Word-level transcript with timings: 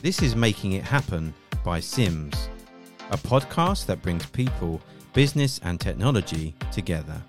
This 0.00 0.22
is 0.22 0.36
Making 0.36 0.74
It 0.74 0.84
Happen 0.84 1.34
by 1.64 1.80
Simms, 1.80 2.48
a 3.10 3.16
podcast 3.16 3.86
that 3.86 4.00
brings 4.00 4.24
people, 4.26 4.80
business, 5.12 5.58
and 5.64 5.80
technology 5.80 6.54
together. 6.70 7.20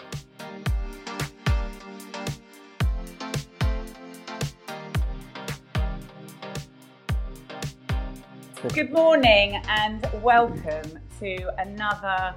Good 8.72 8.92
morning 8.92 9.60
and 9.68 10.08
welcome 10.22 11.00
to 11.22 11.50
another 11.58 12.36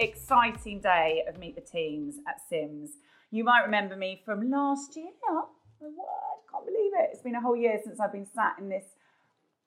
exciting 0.00 0.80
day 0.80 1.24
of 1.26 1.38
Meet 1.38 1.54
the 1.54 1.62
Teams 1.62 2.16
at 2.28 2.42
Simms. 2.46 2.90
You 3.30 3.42
might 3.42 3.62
remember 3.62 3.96
me 3.96 4.20
from 4.22 4.50
last 4.50 4.94
year. 4.96 5.08
Oh 5.30 5.48
my 5.80 5.86
word, 5.86 5.96
can't 6.50 6.66
believe 6.66 6.92
it. 6.96 7.08
It's 7.14 7.22
been 7.22 7.36
a 7.36 7.40
whole 7.40 7.56
year 7.56 7.80
since 7.82 7.98
I've 8.00 8.12
been 8.12 8.28
sat 8.34 8.56
in 8.58 8.68
this 8.68 8.84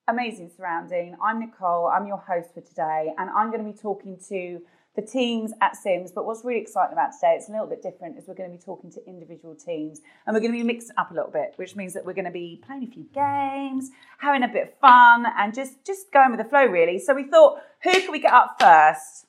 amazing 0.08 0.50
surrounding. 0.56 1.16
I'm 1.20 1.40
Nicole, 1.40 1.88
I'm 1.88 2.06
your 2.06 2.18
host 2.18 2.54
for 2.54 2.60
today, 2.60 3.12
and 3.18 3.28
I'm 3.30 3.50
going 3.50 3.64
to 3.64 3.72
be 3.72 3.76
talking 3.76 4.16
to 4.28 4.60
the 4.94 5.02
teams 5.02 5.52
at 5.60 5.74
Simms. 5.76 6.12
But 6.12 6.26
what's 6.26 6.44
really 6.44 6.60
exciting 6.60 6.92
about 6.92 7.10
today, 7.12 7.34
it's 7.36 7.48
a 7.48 7.52
little 7.52 7.66
bit 7.66 7.82
different, 7.82 8.16
is 8.16 8.28
we're 8.28 8.34
going 8.34 8.50
to 8.50 8.56
be 8.56 8.62
talking 8.62 8.90
to 8.92 9.04
individual 9.06 9.54
teams 9.54 10.00
and 10.24 10.34
we're 10.34 10.40
going 10.40 10.52
to 10.52 10.58
be 10.58 10.62
mixing 10.62 10.96
up 10.96 11.10
a 11.10 11.14
little 11.14 11.30
bit, 11.30 11.54
which 11.56 11.74
means 11.74 11.92
that 11.94 12.06
we're 12.06 12.14
going 12.14 12.24
to 12.24 12.30
be 12.30 12.62
playing 12.64 12.84
a 12.84 12.86
few 12.86 13.04
games, 13.12 13.90
having 14.18 14.44
a 14.44 14.48
bit 14.48 14.68
of 14.68 14.78
fun, 14.78 15.26
and 15.36 15.52
just 15.52 15.84
just 15.84 16.12
going 16.12 16.30
with 16.30 16.38
the 16.38 16.48
flow, 16.48 16.64
really. 16.64 17.00
So 17.00 17.12
we 17.12 17.24
thought, 17.24 17.58
who 17.82 17.90
can 17.90 18.12
we 18.12 18.20
get 18.20 18.32
up 18.32 18.56
first? 18.60 19.26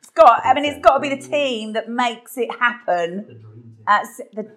It's 0.00 0.10
got, 0.10 0.40
I 0.44 0.54
mean, 0.54 0.64
it's 0.64 0.82
got 0.82 0.94
to 0.94 1.00
be 1.00 1.14
the 1.14 1.22
team 1.22 1.74
that 1.74 1.90
makes 1.90 2.38
it 2.38 2.50
happen. 2.58 3.42
At 3.86 4.06
the, 4.32 4.50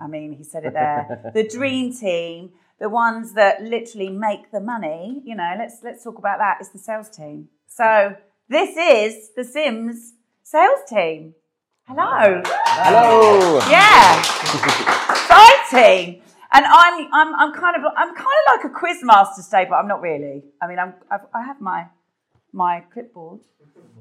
I 0.00 0.08
mean, 0.08 0.32
he 0.32 0.42
said 0.42 0.64
it 0.64 0.72
there. 0.72 1.30
the 1.34 1.46
dream 1.46 1.94
team, 1.94 2.50
the 2.78 2.88
ones 2.88 3.34
that 3.34 3.62
literally 3.62 4.10
make 4.10 4.50
the 4.50 4.60
money. 4.60 5.22
You 5.24 5.36
know, 5.36 5.54
let's 5.58 5.78
let's 5.82 6.04
talk 6.04 6.18
about 6.18 6.38
that. 6.38 6.58
It's 6.60 6.70
the 6.70 6.78
sales 6.78 7.10
team. 7.10 7.48
So 7.66 8.16
this 8.48 8.76
is 8.76 9.30
the 9.36 9.44
Simms 9.44 10.14
sales 10.42 10.80
team. 10.88 11.34
Hello. 11.86 12.42
Hello. 12.44 13.60
Yeah. 13.68 14.18
Exciting. 15.10 16.22
And 16.52 16.64
I'm 16.66 17.08
I'm 17.12 17.34
I'm 17.34 17.52
kind 17.52 17.76
of 17.76 17.82
I'm 17.96 18.14
kind 18.14 18.18
of 18.18 18.56
like 18.56 18.64
a 18.64 18.68
quiz 18.70 18.98
master 19.02 19.42
today, 19.42 19.66
but 19.68 19.76
I'm 19.76 19.88
not 19.88 20.00
really. 20.00 20.44
I 20.62 20.66
mean, 20.68 20.78
I'm 20.78 20.94
I've, 21.10 21.26
I 21.34 21.42
have 21.42 21.60
my 21.60 21.86
my 22.52 22.84
clipboard, 22.92 23.40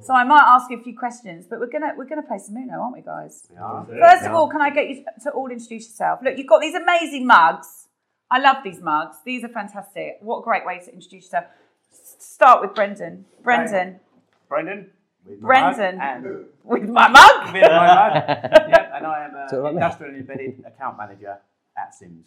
so 0.02 0.14
I 0.14 0.24
might 0.24 0.44
ask 0.46 0.70
you 0.70 0.80
a 0.80 0.84
few 0.84 0.96
questions. 0.96 1.48
But 1.50 1.60
we're 1.60 1.72
gonna 1.72 1.94
we're 1.98 2.06
gonna 2.06 2.22
play 2.22 2.38
some 2.38 2.56
Uno, 2.56 2.80
aren't 2.80 2.96
we, 2.96 3.02
guys? 3.02 3.48
First 4.00 4.26
of 4.26 4.34
all, 4.34 4.48
can 4.50 4.62
I 4.62 4.70
get 4.70 4.88
you 4.88 5.04
to 5.24 5.32
all 5.32 5.50
introduce 5.50 5.88
yourself? 5.88 6.20
Look, 6.24 6.38
you've 6.38 6.48
got 6.48 6.62
these 6.62 6.76
amazing 6.76 7.26
mugs. 7.26 7.83
I 8.34 8.40
love 8.40 8.58
these 8.64 8.82
mugs. 8.82 9.18
These 9.24 9.44
are 9.44 9.50
fantastic. 9.50 10.18
What 10.22 10.40
a 10.40 10.44
great 10.44 10.66
way 10.66 10.80
to 10.86 10.94
introduce 10.94 11.26
yourself. 11.26 11.46
S- 11.92 12.16
Start 12.20 12.62
with 12.62 12.74
Brendan. 12.74 13.26
Brendan. 13.44 14.00
Brendan. 14.50 14.90
With 15.26 15.40
my 15.40 15.48
Brendan. 15.48 15.98
mug 15.98 16.08
And 16.26 16.46
With 16.64 16.90
my 16.90 17.08
mug. 17.10 17.54
with 17.54 17.62
my 17.64 17.96
mug. 17.96 18.14
yep, 18.74 18.92
and 18.96 19.06
I 19.06 19.26
am 19.26 19.50
So 19.50 19.58
an 19.58 19.64
like 19.64 19.74
me. 19.76 19.82
industrial 19.82 20.12
and 20.14 20.22
embedded 20.22 20.64
account 20.66 20.98
manager 20.98 21.38
at 21.78 21.94
Simms. 21.94 22.26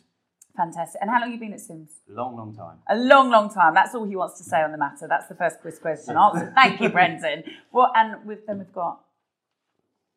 Fantastic. 0.56 1.00
And 1.02 1.10
how 1.10 1.20
long 1.20 1.30
have 1.30 1.34
you 1.34 1.40
been 1.46 1.52
at 1.52 1.60
Simms? 1.60 1.90
Long, 2.08 2.36
long 2.36 2.54
time. 2.54 2.76
A 2.88 2.96
long, 2.96 3.28
long 3.30 3.52
time. 3.52 3.74
That's 3.74 3.94
all 3.94 4.04
he 4.04 4.16
wants 4.16 4.38
to 4.38 4.44
say 4.44 4.62
on 4.62 4.72
the 4.72 4.78
matter. 4.78 5.06
That's 5.08 5.26
the 5.28 5.34
first 5.34 5.60
quiz 5.60 5.78
question 5.78 6.16
answered. 6.16 6.54
Thank 6.54 6.80
you, 6.80 6.88
Brendan. 6.96 7.44
What 7.72 7.90
and 7.94 8.24
with 8.24 8.46
them 8.46 8.58
we've 8.58 8.72
got 8.72 9.00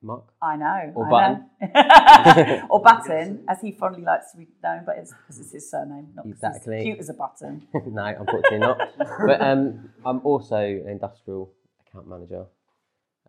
Marc. 0.02 0.24
I 0.42 0.56
know. 0.56 0.94
Or 0.96 1.14
I 1.14 1.34
know. 1.34 2.68
or 2.70 2.82
button, 2.84 3.44
as 3.50 3.60
he 3.62 3.72
fondly 3.72 4.04
likes 4.04 4.32
to 4.32 4.38
be 4.38 4.48
known, 4.64 4.84
but 4.86 4.98
it's 4.98 5.14
because 5.14 5.40
it's 5.40 5.52
his 5.52 5.70
surname, 5.70 6.10
not 6.16 6.26
because 6.26 6.44
Exactly. 6.44 6.78
he's 6.78 6.84
cute 6.86 7.00
as 7.00 7.10
a 7.10 7.14
button. 7.14 7.68
no, 7.74 8.06
unfortunately 8.06 8.60
not. 8.60 8.80
But 8.98 9.42
um, 9.42 9.90
I'm 10.06 10.20
also 10.24 10.58
an 10.58 10.88
industrial 10.88 11.54
account 11.88 12.08
manager. 12.08 12.46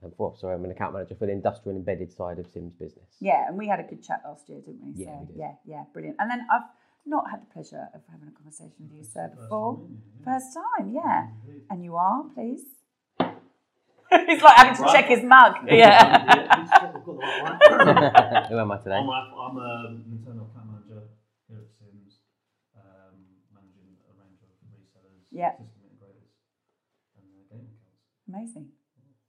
Um, 0.03 0.12
well, 0.16 0.36
sorry, 0.36 0.54
I'm 0.54 0.64
an 0.64 0.70
account 0.70 0.94
manager 0.94 1.14
for 1.16 1.26
the 1.26 1.32
industrial 1.32 1.76
embedded 1.76 2.12
side 2.12 2.38
of 2.38 2.47
Simms 2.47 2.75
business. 2.75 3.16
Yeah, 3.20 3.48
and 3.48 3.58
we 3.58 3.66
had 3.66 3.81
a 3.81 3.82
good 3.84 4.02
chat 4.02 4.22
last 4.25 4.48
year, 4.48 4.60
didn't 4.60 4.81
we? 4.82 5.04
Yeah, 5.04 5.06
so, 5.06 5.20
we 5.20 5.26
did. 5.26 5.37
yeah, 5.37 5.52
yeah, 5.66 5.84
brilliant. 5.92 6.16
And 6.20 6.31
then 6.31 6.47
I've 6.50 6.69
not 7.04 7.31
had 7.31 7.42
the 7.42 7.52
pleasure 7.52 7.88
of 7.94 8.00
having 8.10 8.28
a 8.28 8.32
conversation 8.32 8.76
with 8.81 8.92
you, 8.92 9.04
sir, 9.04 9.31
before. 9.38 9.81
First 10.25 10.54
time, 10.54 10.92
yeah. 10.94 11.28
And 11.69 11.84
you 11.84 11.97
are, 11.97 12.25
please. 12.34 12.62
He's 14.26 14.43
like 14.43 14.56
having 14.56 14.75
to 14.75 14.91
check 14.93 15.06
his 15.06 15.22
mug. 15.22 15.54
Yeah. 15.69 16.03
Who 18.50 18.59
am 18.59 18.72
I 18.72 18.76
today? 18.78 18.97
I'm, 18.98 19.09
a, 19.09 19.12
I'm 19.38 19.56
a 19.56 19.94
internal 20.10 20.50
account 20.50 20.66
manager 20.66 21.03
here 21.47 21.62
at 21.62 21.71
Simms, 21.78 22.19
um, 22.75 23.15
managing 23.54 23.94
a 24.10 24.12
range 24.19 24.43
of 24.43 24.50
resellers, 24.66 25.22
Yeah. 25.31 25.53
system 25.59 25.87
integrators, 25.94 26.34
and 27.15 27.26
uh, 27.31 27.47
gaming 27.54 27.70
accounts. 27.78 28.26
Amazing. 28.26 28.66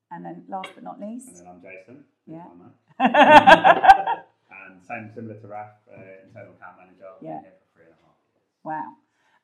And 0.09 0.25
then 0.25 0.45
last 0.49 0.69
but 0.73 0.83
not 0.83 0.99
least. 0.99 1.29
And 1.29 1.37
then 1.37 1.47
I'm 1.47 1.61
Jason. 1.61 2.05
Yeah. 2.25 2.45
I'm 2.49 2.57
Matt. 2.57 2.73
and 4.49 4.81
same 4.83 5.11
similar 5.13 5.37
to 5.39 5.47
Raf, 5.47 5.77
uh, 5.93 6.25
internal 6.25 6.53
account 6.57 6.77
manager. 6.81 7.05
Yeah. 7.21 7.41
here 7.41 7.53
for 7.61 7.69
three 7.77 7.85
and 7.85 7.93
a 7.93 8.01
half 8.01 8.17
wow. 8.63 8.97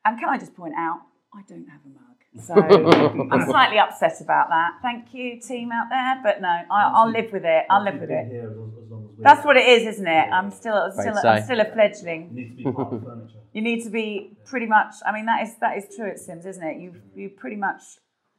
And 0.04 0.18
can 0.18 0.28
I 0.28 0.38
just 0.38 0.54
point 0.54 0.74
out, 0.76 1.00
I 1.34 1.42
don't 1.48 1.68
have 1.68 1.80
a 1.86 1.88
mug. 1.94 2.17
So 2.36 2.54
I'm 2.54 3.46
slightly 3.48 3.78
upset 3.78 4.20
about 4.20 4.48
that. 4.50 4.72
Thank 4.82 5.14
you, 5.14 5.40
team 5.40 5.70
out 5.72 5.86
there. 5.90 6.20
But 6.22 6.40
no, 6.40 6.48
I, 6.48 6.92
I'll 6.94 7.10
live 7.10 7.32
with 7.32 7.44
it. 7.44 7.64
I'll 7.70 7.82
live 7.82 8.00
with 8.00 8.10
it. 8.10 8.26
Here 8.28 8.44
as, 8.50 8.50
as 8.84 8.90
long 8.90 9.08
as 9.10 9.16
we 9.16 9.22
That's 9.24 9.44
what 9.44 9.56
it 9.56 9.66
is, 9.66 9.94
isn't 9.94 10.06
it? 10.06 10.28
I'm 10.30 10.50
still, 10.50 10.74
I'm 10.74 10.92
still, 10.92 11.18
I'm 11.26 11.42
still 11.42 11.60
a 11.60 11.64
You 11.66 11.72
fledgling. 11.72 12.34
need 12.34 12.50
to 12.50 12.56
be 12.56 12.72
part 12.72 12.92
of 12.92 13.02
furniture. 13.02 13.38
You 13.52 13.62
need 13.62 13.82
to 13.84 13.90
be 13.90 14.36
pretty 14.44 14.66
much. 14.66 14.94
I 15.06 15.12
mean, 15.12 15.26
that 15.26 15.42
is 15.42 15.56
that 15.60 15.76
is 15.78 15.86
true 15.96 16.10
at 16.10 16.18
Simms, 16.18 16.44
isn't 16.46 16.62
it? 16.62 16.78
You 16.80 16.94
you 17.14 17.30
pretty 17.30 17.56
much 17.56 17.80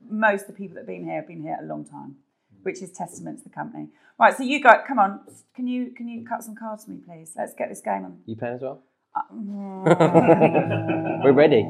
most 0.10 0.42
of 0.44 0.48
the 0.48 0.54
people 0.54 0.76
that 0.76 0.82
have 0.82 0.88
been 0.88 1.04
here 1.04 1.16
have 1.16 1.28
been 1.28 1.42
here 1.42 1.58
a 1.62 1.66
long 1.66 1.84
time, 1.84 2.18
which 2.62 2.82
is 2.82 2.92
testament 2.92 3.40
to 3.40 3.44
the 3.46 3.50
company. 3.50 3.90
Right, 4.20 4.36
so 4.38 4.44
you 4.44 4.62
go. 4.62 4.70
Come 4.88 5.00
on, 5.00 5.22
can 5.56 5.68
you 5.68 5.92
can 5.98 6.08
you 6.08 6.26
cut 6.26 6.44
some 6.44 6.56
cards 6.56 6.86
for 6.86 6.92
me, 6.92 7.00
please? 7.06 7.34
Let's 7.36 7.54
get 7.54 7.70
this 7.70 7.82
game 7.82 8.06
on. 8.06 8.20
You 8.28 8.36
playing 8.36 8.56
as 8.56 8.62
well? 8.62 8.84
Uh, 9.16 9.24
We're 11.24 11.34
ready. 11.34 11.64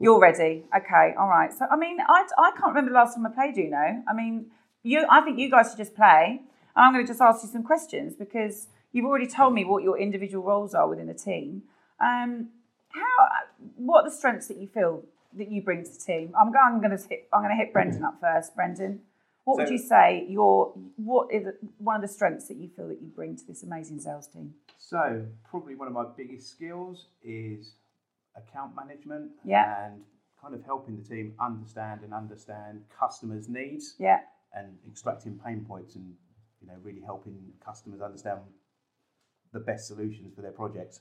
You're 0.00 0.20
ready. 0.20 0.64
Okay, 0.76 1.14
all 1.18 1.28
right. 1.28 1.52
So 1.52 1.66
I 1.70 1.76
mean, 1.76 1.98
I, 2.00 2.24
I 2.38 2.50
can't 2.52 2.68
remember 2.68 2.90
the 2.90 2.96
last 2.96 3.14
time 3.14 3.26
I 3.26 3.30
played. 3.30 3.56
You 3.56 3.70
know, 3.70 4.02
I 4.08 4.14
mean, 4.14 4.46
you. 4.82 5.06
I 5.10 5.20
think 5.20 5.38
you 5.38 5.50
guys 5.50 5.70
should 5.70 5.78
just 5.78 5.94
play, 5.94 6.40
and 6.76 6.84
I'm 6.84 6.92
going 6.92 7.04
to 7.04 7.10
just 7.10 7.20
ask 7.20 7.42
you 7.42 7.48
some 7.48 7.62
questions 7.62 8.14
because 8.14 8.68
you've 8.92 9.04
already 9.04 9.26
told 9.26 9.54
me 9.54 9.64
what 9.64 9.82
your 9.82 9.98
individual 9.98 10.44
roles 10.44 10.74
are 10.74 10.88
within 10.88 11.06
the 11.06 11.14
team. 11.14 11.62
Um, 12.00 12.50
how? 12.88 13.28
What 13.76 14.04
are 14.04 14.10
the 14.10 14.14
strengths 14.14 14.48
that 14.48 14.58
you 14.58 14.68
feel 14.68 15.04
that 15.36 15.50
you 15.50 15.62
bring 15.62 15.84
to 15.84 15.90
the 15.90 15.98
team? 15.98 16.32
I'm 16.38 16.52
going. 16.52 16.74
I'm 16.74 16.80
going 16.80 16.96
to 16.96 17.08
hit. 17.08 17.28
I'm 17.32 17.42
going 17.42 17.56
to 17.56 17.62
hit 17.62 17.72
Brendan 17.72 18.04
up 18.04 18.20
first. 18.20 18.54
Brendan, 18.54 19.00
what 19.44 19.58
would 19.58 19.68
you 19.68 19.78
say 19.78 20.26
your 20.28 20.72
what 20.96 21.32
is 21.32 21.46
one 21.78 21.96
of 21.96 22.02
the 22.02 22.08
strengths 22.08 22.48
that 22.48 22.56
you 22.56 22.68
feel 22.68 22.88
that 22.88 23.02
you 23.02 23.08
bring 23.08 23.36
to 23.36 23.46
this 23.46 23.62
amazing 23.62 24.00
sales 24.00 24.26
team? 24.26 24.54
So, 24.78 25.26
probably 25.48 25.74
one 25.74 25.88
of 25.88 25.94
my 25.94 26.04
biggest 26.16 26.50
skills 26.50 27.06
is 27.22 27.74
account 28.36 28.74
management 28.74 29.32
Yeah. 29.44 29.86
and 29.86 30.02
kind 30.40 30.54
of 30.54 30.64
helping 30.64 30.96
the 30.96 31.02
team 31.02 31.34
understand 31.40 32.02
and 32.02 32.12
understand 32.12 32.84
customers' 32.90 33.48
needs 33.48 33.96
Yeah. 33.98 34.20
and 34.52 34.78
extracting 34.86 35.38
pain 35.38 35.64
points 35.64 35.96
and 35.96 36.16
you 36.60 36.66
know 36.66 36.74
really 36.82 37.00
helping 37.00 37.52
customers 37.64 38.00
understand 38.00 38.40
the 39.52 39.60
best 39.60 39.86
solutions 39.86 40.34
for 40.34 40.42
their 40.42 40.52
projects. 40.52 41.00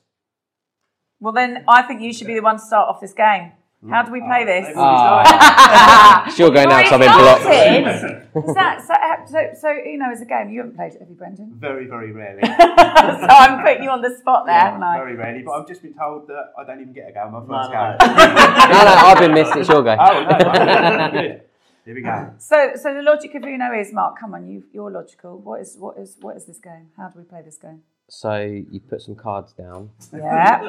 Well, 1.20 1.34
then 1.34 1.64
I 1.68 1.82
think 1.84 2.02
you 2.02 2.14
should 2.14 2.28
be 2.28 2.34
the 2.36 2.42
one 2.42 2.58
to 2.58 2.62
start 2.62 2.90
off 2.90 3.00
this 3.00 3.14
game. 3.14 3.54
How 3.90 4.04
do 4.04 4.12
we 4.12 4.22
play 4.22 4.46
this? 4.46 4.74
Ah. 4.78 6.32
She'll 6.36 6.52
go 6.58 6.64
now, 6.64 6.84
so 6.88 6.96
I've 6.96 7.00
been 7.02 7.12
blocked. 7.12 7.44
blocked. 7.44 8.24
Is 8.50 8.56
that 8.56 8.82
so, 8.86 8.94
uh, 8.94 9.26
so? 9.26 9.60
So 9.60 9.72
you 9.72 9.98
know, 9.98 10.12
as 10.12 10.22
a 10.22 10.26
game, 10.26 10.50
you 10.50 10.60
haven't 10.62 10.76
played 10.76 10.94
it, 10.94 11.00
have 11.02 11.10
you, 11.10 11.16
Brendan? 11.16 11.54
Very, 11.60 11.88
very 11.88 12.12
rarely. 12.12 12.42
so 12.48 13.28
I'm 13.30 13.62
putting 13.64 13.84
you 13.84 13.90
on 13.90 14.02
the 14.02 14.16
spot 14.18 14.46
there, 14.46 14.60
haven't 14.60 14.82
I? 14.84 14.98
Very 14.98 15.16
rarely, 15.16 15.44
but 15.44 15.52
I've 15.52 15.68
just 15.68 15.82
been 15.82 15.94
told 15.94 16.28
that 16.28 16.54
I 16.58 16.64
don't 16.66 16.82
even 16.82 16.94
get 16.94 17.10
a 17.10 17.12
go 17.12 17.20
on 17.22 17.32
my 17.34 17.40
first 17.42 17.72
No, 17.72 17.98
go. 18.00 18.06
no. 18.08 18.26
no, 18.74 18.86
no, 18.86 18.94
I've 19.08 19.20
been 19.20 19.34
missed. 19.34 19.56
It's 19.56 19.70
your 19.70 19.84
go. 19.84 19.96
oh, 20.00 20.24
no. 20.24 21.12
Good. 21.12 21.42
Here 21.86 21.96
we 21.96 22.02
go. 22.02 22.34
So, 22.38 22.72
so 22.76 22.94
the 22.94 23.02
logic 23.02 23.36
of 23.36 23.44
Uno 23.44 23.78
is, 23.78 23.92
Marc. 23.92 24.18
Come 24.20 24.34
on, 24.34 24.48
you, 24.48 24.64
you're 24.72 24.90
logical. 24.90 25.38
What 25.40 25.60
is, 25.62 25.76
what 25.78 25.98
is, 25.98 26.16
what 26.22 26.38
is 26.38 26.46
this 26.46 26.58
game? 26.60 26.88
How 26.98 27.10
do 27.10 27.20
we 27.20 27.26
play 27.26 27.42
this 27.44 27.58
game? 27.58 27.82
So 28.08 28.40
you 28.40 28.80
put 28.80 29.02
some 29.02 29.16
cards 29.16 29.54
down. 29.54 29.90
Yeah. 30.14 30.62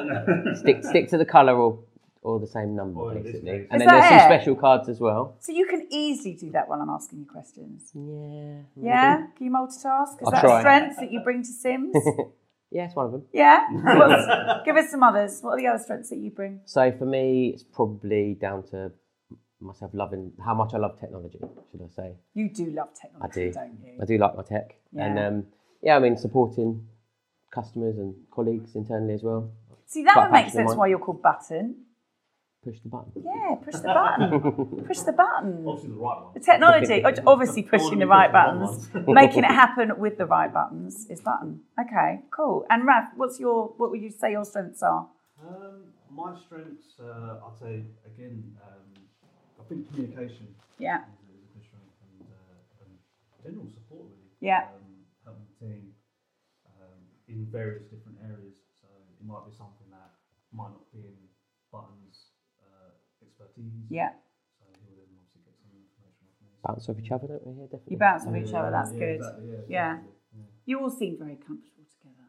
Stick 0.55 0.83
stick 0.83 1.09
to 1.09 1.17
the 1.17 1.25
colour 1.25 1.55
or 1.55 1.79
or 2.25 2.39
the 2.39 2.47
same 2.47 2.75
number 2.75 2.99
Or 2.99 3.11
in 3.11 3.23
this 3.23 3.33
basically. 3.33 3.49
And 3.51 3.61
Is 3.61 3.69
then 3.69 3.87
there's 3.87 4.09
that 4.09 4.19
some 4.21 4.29
special 4.29 4.55
cards 4.55 4.89
as 4.89 4.99
well. 4.99 5.23
So 5.39 5.51
you 5.51 5.65
can 5.67 5.87
easily 5.91 6.33
do 6.33 6.49
that 6.51 6.67
while 6.67 6.81
I'm 6.81 6.89
asking 6.89 7.19
you 7.19 7.25
questions. 7.37 7.91
Yeah. 7.93 8.61
Yeah. 8.89 9.27
Can 9.35 9.45
you 9.45 9.51
multitask? 9.51 10.13
Is 10.21 10.25
I'll 10.25 10.31
that 10.31 10.41
try. 10.41 10.57
a 10.57 10.61
strength 10.61 10.95
that 11.01 11.11
you 11.11 11.19
bring 11.21 11.41
to 11.43 11.53
Simms? 11.63 11.95
Yeah, 12.71 12.85
it's 12.87 12.95
one 12.95 13.05
of 13.05 13.11
them. 13.13 13.23
Yeah. 13.31 13.59
What's- 13.71 14.65
give 14.65 14.75
us 14.75 14.89
some 14.91 15.01
others. 15.03 15.39
What 15.41 15.51
are 15.53 15.57
the 15.57 15.67
other 15.67 15.81
strengths 15.81 16.09
that 16.09 16.17
you 16.17 16.31
bring? 16.31 16.59
So 16.65 16.91
for 16.91 17.05
me, 17.05 17.51
it's 17.53 17.63
probably 17.63 18.33
down 18.33 18.63
to 18.71 18.91
myself 19.61 19.91
loving 19.93 20.33
how 20.43 20.53
much 20.55 20.73
I 20.73 20.77
love 20.79 20.99
technology. 20.99 21.39
Should 21.71 21.81
I 21.83 21.87
say? 21.95 22.15
You 22.33 22.49
do 22.49 22.65
love 22.71 22.89
technology, 22.99 23.45
do. 23.47 23.51
don't 23.53 23.77
you? 23.85 23.93
I 24.01 24.05
do 24.05 24.17
like 24.17 24.35
my 24.35 24.43
tech, 24.43 24.75
and 24.97 25.15
Yeah. 25.17 25.27
um, 25.27 25.45
yeah, 25.81 25.95
I 25.95 25.99
mean 25.99 26.17
supporting 26.17 26.85
customers 27.53 27.97
and 27.97 28.13
colleagues 28.31 28.75
internally 28.75 29.13
as 29.13 29.23
well. 29.23 29.51
See, 29.85 30.03
that 30.03 30.13
Quite 30.13 30.23
would 30.25 30.31
make 30.33 30.49
sense 30.51 30.75
why 30.75 30.87
you're 30.87 30.99
called 30.99 31.21
Button. 31.21 31.84
Push 32.65 32.79
the 32.81 32.89
button. 32.89 33.11
Yeah, 33.23 33.55
push 33.63 33.75
the 33.75 33.93
button. 33.93 34.85
push 34.87 34.99
the 35.05 35.11
button. 35.13 35.65
Obviously, 35.67 35.91
the 35.93 36.01
right 36.01 36.17
one. 36.23 36.33
The 36.33 36.39
technology, 36.39 37.03
obviously 37.27 37.61
pushing 37.61 37.99
the 37.99 38.07
right 38.07 38.31
pushing 38.33 38.57
buttons, 38.57 38.89
ones. 38.91 39.07
making 39.21 39.43
it 39.43 39.53
happen 39.53 39.91
with 39.99 40.17
the 40.17 40.25
right 40.25 40.51
buttons 40.51 41.05
is 41.11 41.21
button. 41.21 41.61
Okay, 41.79 42.21
cool. 42.35 42.65
And 42.71 42.87
Raf, 42.87 43.09
what's 43.17 43.39
your 43.39 43.75
what 43.77 43.91
would 43.91 44.01
you 44.01 44.09
say 44.09 44.31
your 44.31 44.45
strengths 44.45 44.81
are? 44.81 45.07
Um, 45.45 45.93
my 46.09 46.33
strengths, 46.43 46.97
uh, 46.99 47.37
I'd 47.45 47.59
say 47.59 47.83
again, 48.01 48.57
um, 48.65 48.97
I 49.61 49.63
think 49.69 49.85
communication 49.93 50.47
Yeah, 50.79 51.05
is, 51.21 51.37
is 51.37 51.45
a 51.45 51.53
good 51.53 51.65
strength 51.69 51.93
and, 52.01 52.25
uh, 52.33 52.81
and 52.81 52.89
general 53.45 53.69
support 53.69 54.09
really. 54.09 54.33
Yeah. 54.41 54.73
Um, 54.73 55.05
helping 55.23 55.45
the 55.53 55.57
team 55.61 55.81
um, 56.81 56.97
in 57.29 57.45
various 57.45 57.83
different 57.93 58.17
areas. 58.25 58.57
So 58.81 58.87
it 58.89 59.21
might 59.27 59.45
be 59.45 59.53
something 59.53 59.85
that 59.93 60.17
might 60.49 60.73
not 60.73 60.89
be 60.89 61.05
in 61.05 61.13
buttons 61.13 61.24
expertise. 63.39 63.91
yeah. 63.91 64.11
So 64.59 64.65
he 64.71 64.87
will 64.95 65.03
then 65.03 65.19
obviously 65.19 65.41
get 65.43 65.55
some 65.59 65.71
information 65.75 66.23
off 66.31 66.37
me. 66.39 66.47
Bounce 66.63 66.87
off 66.89 66.97
each 66.99 67.11
other, 67.11 67.27
don't 67.27 67.43
we? 67.45 67.51
Yeah, 67.59 67.67
definitely. 67.67 67.91
You 67.91 67.99
bounce 67.99 68.23
off 68.25 68.33
Yeah, 68.35 68.43
each 68.47 68.53
other. 68.55 68.71
That's 68.71 68.91
yeah, 68.93 68.99
good. 68.99 69.15
Exactly, 69.19 69.45
yeah, 69.45 69.59
Yeah. 69.67 69.91
exactly, 69.99 70.15
yeah. 70.39 70.45
You 70.65 70.73
all 70.81 70.89
seem 70.89 71.13
very 71.19 71.37
comfortable 71.37 71.85
together 71.91 72.27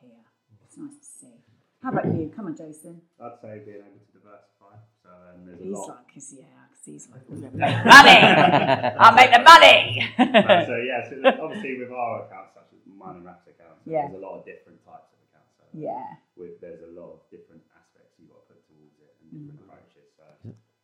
here. 0.00 0.24
It's 0.64 0.78
nice 0.78 0.96
to 0.98 1.04
see. 1.04 1.36
How 1.82 1.90
about 1.94 2.06
you? 2.10 2.32
Come 2.34 2.46
on, 2.50 2.56
Jason. 2.56 3.02
I'd 3.22 3.38
say 3.42 3.62
being 3.62 3.82
able 3.86 4.02
to 4.02 4.10
diversify. 4.18 4.74
So 5.04 5.10
um, 5.14 5.46
there's 5.46 5.60
a 5.60 5.64
He's 5.64 5.78
lot. 5.78 5.88
like, 6.02 6.06
cause, 6.10 6.28
yeah, 6.34 6.66
because 6.66 6.84
he's 6.84 7.06
like, 7.12 7.22
money. 7.30 8.18
I'll 8.98 9.14
make 9.14 9.30
the 9.30 9.42
money. 9.46 10.02
Uh, 10.18 10.66
so 10.66 10.74
yeah, 10.82 11.00
so 11.06 11.14
obviously 11.38 11.78
with 11.78 11.92
our 11.94 12.26
accounts, 12.26 12.54
such 12.58 12.72
as 12.74 12.82
mine 12.88 13.22
and 13.22 13.24
Raf's 13.26 13.46
accounts, 13.46 13.86
Yeah. 13.86 14.06
there's 14.10 14.18
a 14.18 14.24
lot 14.26 14.40
of 14.40 14.44
different 14.44 14.82
types 14.82 15.06
of 15.14 15.18
accounts. 15.30 15.54
So 15.60 15.64
yeah, 15.76 16.18
with, 16.34 16.58
there's 16.60 16.82
a 16.82 16.92
lot 16.98 17.14
of 17.14 17.18
different 17.30 17.62
aspects 17.78 18.18
you've 18.18 18.28
got 18.32 18.42
to 18.48 18.58
put 18.58 18.60
towards 18.66 18.98
it 18.98 19.14
and 19.22 19.28
different 19.46 19.60
approaches. 19.70 19.97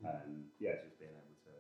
So 0.05 0.11
um, 0.13 0.45
yeah, 0.61 0.77
it's 0.77 0.85
just 0.85 0.99
being 1.01 1.11
able 1.17 1.35
to. 1.49 1.53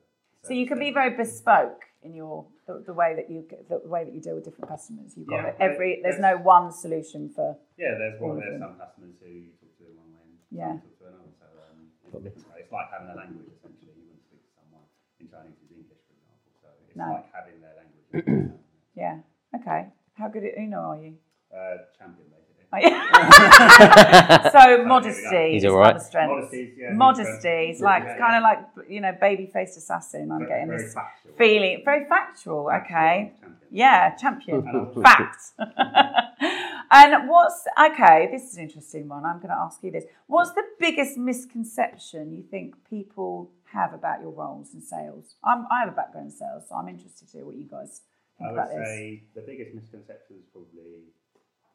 So 0.46 0.52
you 0.52 0.66
can 0.68 0.78
be 0.78 0.92
very 0.92 1.16
bespoke 1.16 1.82
in 2.02 2.12
your 2.14 2.44
the, 2.66 2.82
the 2.86 2.92
way 2.92 3.16
that 3.16 3.30
you 3.32 3.48
the 3.68 3.80
way 3.88 4.04
that 4.04 4.12
you 4.12 4.20
deal 4.20 4.34
with 4.36 4.44
different 4.44 4.68
customers. 4.68 5.16
You've 5.16 5.26
got 5.28 5.56
Yeah, 5.56 5.64
every 5.64 6.00
there's 6.04 6.20
that's- 6.20 6.36
no 6.38 6.42
one 6.44 6.70
solution 6.72 7.30
for 7.34 7.56
Yeah, 7.78 7.96
there's 7.96 8.20
one. 8.20 8.38
There's 8.38 8.60
some 8.60 8.76
customers 8.76 9.16
who 9.20 9.28
you 9.32 9.52
talk 9.56 9.72
to 9.80 9.84
in 9.88 9.96
one 9.96 10.12
way 10.12 10.20
and 10.28 10.36
Yeah. 10.52 10.72
you 10.76 10.80
talk 10.84 10.98
to 11.00 11.04
another. 11.08 11.32
So 11.40 11.46
um, 11.64 11.88
it's, 12.04 12.12
Got 12.12 12.22
me. 12.22 12.28
different. 12.28 12.60
it's 12.60 12.72
like 12.72 12.88
having 12.92 13.08
a 13.08 13.16
language 13.16 13.48
essentially. 13.56 13.96
You 13.96 14.04
wouldn't 14.12 14.24
speak 14.28 14.44
to 14.44 14.52
someone 14.60 14.84
in 15.20 15.26
Chinese 15.32 15.56
who's 15.64 15.72
English, 15.72 16.02
for 16.04 16.12
example. 16.12 16.52
So 16.60 16.68
it's 16.84 16.96
No. 17.00 17.08
like 17.16 17.32
having 17.32 17.56
their 17.64 17.74
language. 17.80 18.04
and 18.12 18.20
understanding 18.20 18.60
it. 18.60 19.00
yeah. 19.00 19.16
Okay. 19.56 19.80
How 20.20 20.28
good 20.28 20.44
at 20.44 20.54
Uno 20.60 20.78
are 20.92 21.00
you? 21.00 21.16
uh, 21.54 21.88
champion 21.96 22.28
basically. 22.28 22.33
Yeah. 22.33 22.33
so 24.52 24.84
modesty 24.84 25.52
He's 25.52 25.64
is 25.64 25.70
all 25.70 25.76
right. 25.78 25.90
another 25.90 26.04
strength. 26.04 26.30
Modesty's, 26.30 26.74
yeah, 26.78 26.92
Modesty 26.92 27.48
is 27.70 27.80
like 27.80 28.02
Yeah, 28.04 28.18
kind 28.18 28.32
yeah. 28.32 28.36
of 28.38 28.42
like 28.42 28.88
you 28.90 29.00
know 29.00 29.12
baby 29.20 29.46
faced 29.52 29.76
assassin. 29.78 30.30
I'm 30.32 30.38
Very- 30.40 30.48
getting 30.50 30.68
very 30.68 30.82
this 30.82 30.94
factual. 30.94 31.32
feeling 31.36 31.82
very 31.84 32.04
factual. 32.08 32.70
Okay. 32.70 33.32
Champion. 33.40 33.56
Yeah, 33.70 34.14
champion. 34.16 34.68
And 34.68 35.02
Fact. 35.02 35.42
and 36.90 37.28
what's 37.28 37.64
okay? 37.90 38.28
This 38.30 38.44
is 38.50 38.56
an 38.56 38.64
interesting 38.64 39.08
one. 39.08 39.24
I'm 39.24 39.36
going 39.38 39.48
to 39.48 39.58
ask 39.58 39.82
you 39.82 39.90
this. 39.90 40.04
What's 40.28 40.52
the 40.52 40.62
biggest 40.78 41.16
misconception 41.18 42.32
you 42.32 42.42
think 42.48 42.74
people 42.88 43.50
have 43.72 43.92
about 43.92 44.20
your 44.20 44.30
roles 44.30 44.74
in 44.74 44.80
sales? 44.80 45.34
I'm, 45.42 45.66
I 45.72 45.80
have 45.80 45.88
a 45.88 45.96
background 45.96 46.26
in 46.30 46.32
sales, 46.32 46.64
so 46.68 46.76
I'm 46.76 46.88
interested 46.88 47.26
to 47.30 47.36
hear 47.38 47.46
what 47.46 47.56
you 47.56 47.64
guys 47.68 48.02
think 48.38 48.50
I 48.50 48.52
about 48.52 48.68
would 48.72 48.80
this. 48.82 48.88
say 48.88 49.22
the 49.34 49.40
biggest 49.42 49.74
misconception 49.74 50.36
is 50.38 50.44
probably 50.52 51.10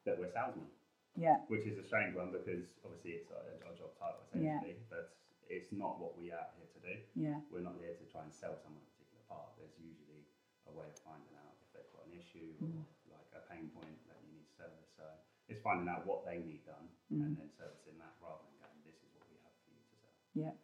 that 0.06 0.18
we're 0.18 0.32
salesmen, 0.32 0.64
Yeah, 1.18 1.42
which 1.50 1.66
is 1.66 1.76
a 1.78 1.84
strange 1.84 2.14
one 2.14 2.30
because 2.30 2.62
obviously 2.86 3.18
it's 3.22 3.30
a, 3.34 3.42
a 3.66 3.72
job 3.74 3.90
title 3.98 4.22
Yeah. 4.34 4.62
essentially, 4.62 4.78
but 4.88 5.16
it's 5.50 5.70
not 5.74 5.98
what 5.98 6.14
we 6.14 6.30
are 6.30 6.46
here 6.56 6.70
to 6.70 6.80
do. 6.80 6.94
yeah, 7.18 7.38
We're 7.50 7.66
not 7.66 7.76
here 7.82 7.92
to 7.98 8.04
try 8.08 8.22
and 8.22 8.30
sell 8.32 8.54
someone 8.62 8.80
a 8.86 8.90
particular 8.94 9.22
part. 9.26 9.50
There's 9.58 9.74
usually 9.82 10.22
a 10.70 10.72
way 10.72 10.86
of 10.86 10.96
finding 11.02 11.34
out 11.42 11.58
if 11.60 11.68
they've 11.74 11.90
got 11.92 12.06
an 12.06 12.14
issue 12.14 12.54
Mm. 12.62 12.86
or 13.10 13.18
like 13.18 13.26
a 13.34 13.42
pain 13.50 13.68
point 13.74 13.98
that 14.06 14.22
you 14.22 14.30
need 14.38 14.46
to 14.46 14.54
service. 14.54 14.90
So 14.94 15.04
it's 15.50 15.60
finding 15.60 15.90
out 15.90 16.06
what 16.06 16.22
they 16.24 16.38
need 16.38 16.62
done 16.64 16.86
Mm. 17.10 17.26
and 17.26 17.32
then 17.42 17.50
servicing 17.58 17.98
that 17.98 18.14
rather 18.22 18.46
than 18.46 18.54
going, 18.62 18.78
this 18.86 18.96
is 19.02 19.10
what 19.18 19.26
we 19.26 19.36
have 19.42 19.52
for 19.66 19.70
you 19.74 19.82
to 19.82 19.94
sell. 19.98 20.14
yeah. 20.38 20.54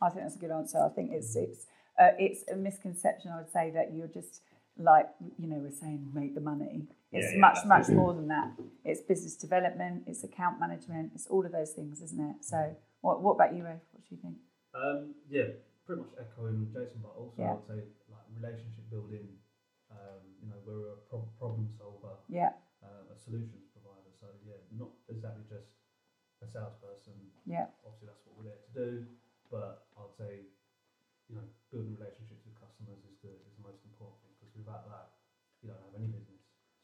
I 0.00 0.08
think 0.08 0.22
that's 0.24 0.38
a 0.38 0.42
good 0.46 0.54
answer. 0.54 0.78
I 0.80 0.88
think 0.94 1.10
it's 1.12 1.34
it's 1.36 1.66
uh, 1.98 2.14
it's 2.16 2.46
a 2.48 2.56
misconception. 2.56 3.28
I 3.34 3.42
would 3.42 3.50
say 3.52 3.68
that 3.74 3.92
you're 3.92 4.08
just 4.08 4.40
like 4.80 5.08
you 5.38 5.46
know 5.46 5.56
we're 5.58 5.70
saying 5.70 6.10
make 6.14 6.34
the 6.34 6.40
money. 6.40 6.88
It's 7.12 7.26
Yeah, 7.26 7.34
yeah, 7.34 7.40
much 7.40 7.54
that's 7.56 7.66
much 7.66 7.88
more 7.96 8.14
than 8.14 8.28
that. 8.28 8.52
It's 8.84 9.00
business 9.02 9.34
development. 9.36 10.04
It's 10.06 10.24
account 10.24 10.58
management. 10.60 11.12
It's 11.14 11.26
all 11.26 11.44
of 11.44 11.52
those 11.52 11.70
things, 11.72 12.00
isn't 12.00 12.20
it? 12.20 12.36
So 12.44 12.76
what 13.00 13.22
what 13.22 13.34
about 13.34 13.54
you, 13.54 13.64
Raf? 13.64 13.80
What 13.92 14.02
do 14.08 14.14
you 14.14 14.20
think? 14.22 14.36
Um, 14.74 15.14
yeah, 15.28 15.58
pretty 15.86 16.02
much 16.02 16.14
echoing 16.18 16.70
Jason, 16.72 17.00
but 17.02 17.12
also 17.18 17.42
Yeah. 17.42 17.54
I'd 17.58 17.66
say 17.66 17.80
like 18.08 18.26
relationship 18.34 18.88
building. 18.90 19.28
Um, 19.90 20.22
you 20.40 20.46
know, 20.48 20.54
we're 20.64 20.94
a 20.94 20.96
pro- 21.10 21.26
problem 21.36 21.66
solver, 21.76 22.14
Yeah, 22.30 22.54
uh, 22.80 23.10
a 23.10 23.16
solutions 23.18 23.66
provider. 23.74 24.14
So 24.14 24.30
yeah, 24.46 24.62
not 24.70 24.94
exactly 25.10 25.42
just 25.50 25.66
a 26.40 26.46
salesperson. 26.46 27.18
yeah, 27.44 27.66
Obviously, 27.84 28.06
that's 28.06 28.22
what 28.24 28.38
we're 28.38 28.48
there 28.54 28.62
to 28.62 28.72
do. 28.72 28.90
But 29.50 29.90
I'd 29.98 30.14
say, 30.14 30.46
you 31.26 31.34
know, 31.34 31.42
building 31.74 31.98
relationships 31.98 32.46
with 32.46 32.54
customers 32.54 33.02
is 33.02 33.18
the 33.18 33.34
is 33.34 33.52
the 33.58 33.66
most 33.66 33.82
important 34.70 34.86
thing 34.86 34.86
because 34.86 34.86
without 34.86 34.86
that, 34.86 35.06
you 35.62 35.68
don't 35.70 35.82
have 35.82 35.94
any 35.98 36.08
business. 36.14 36.40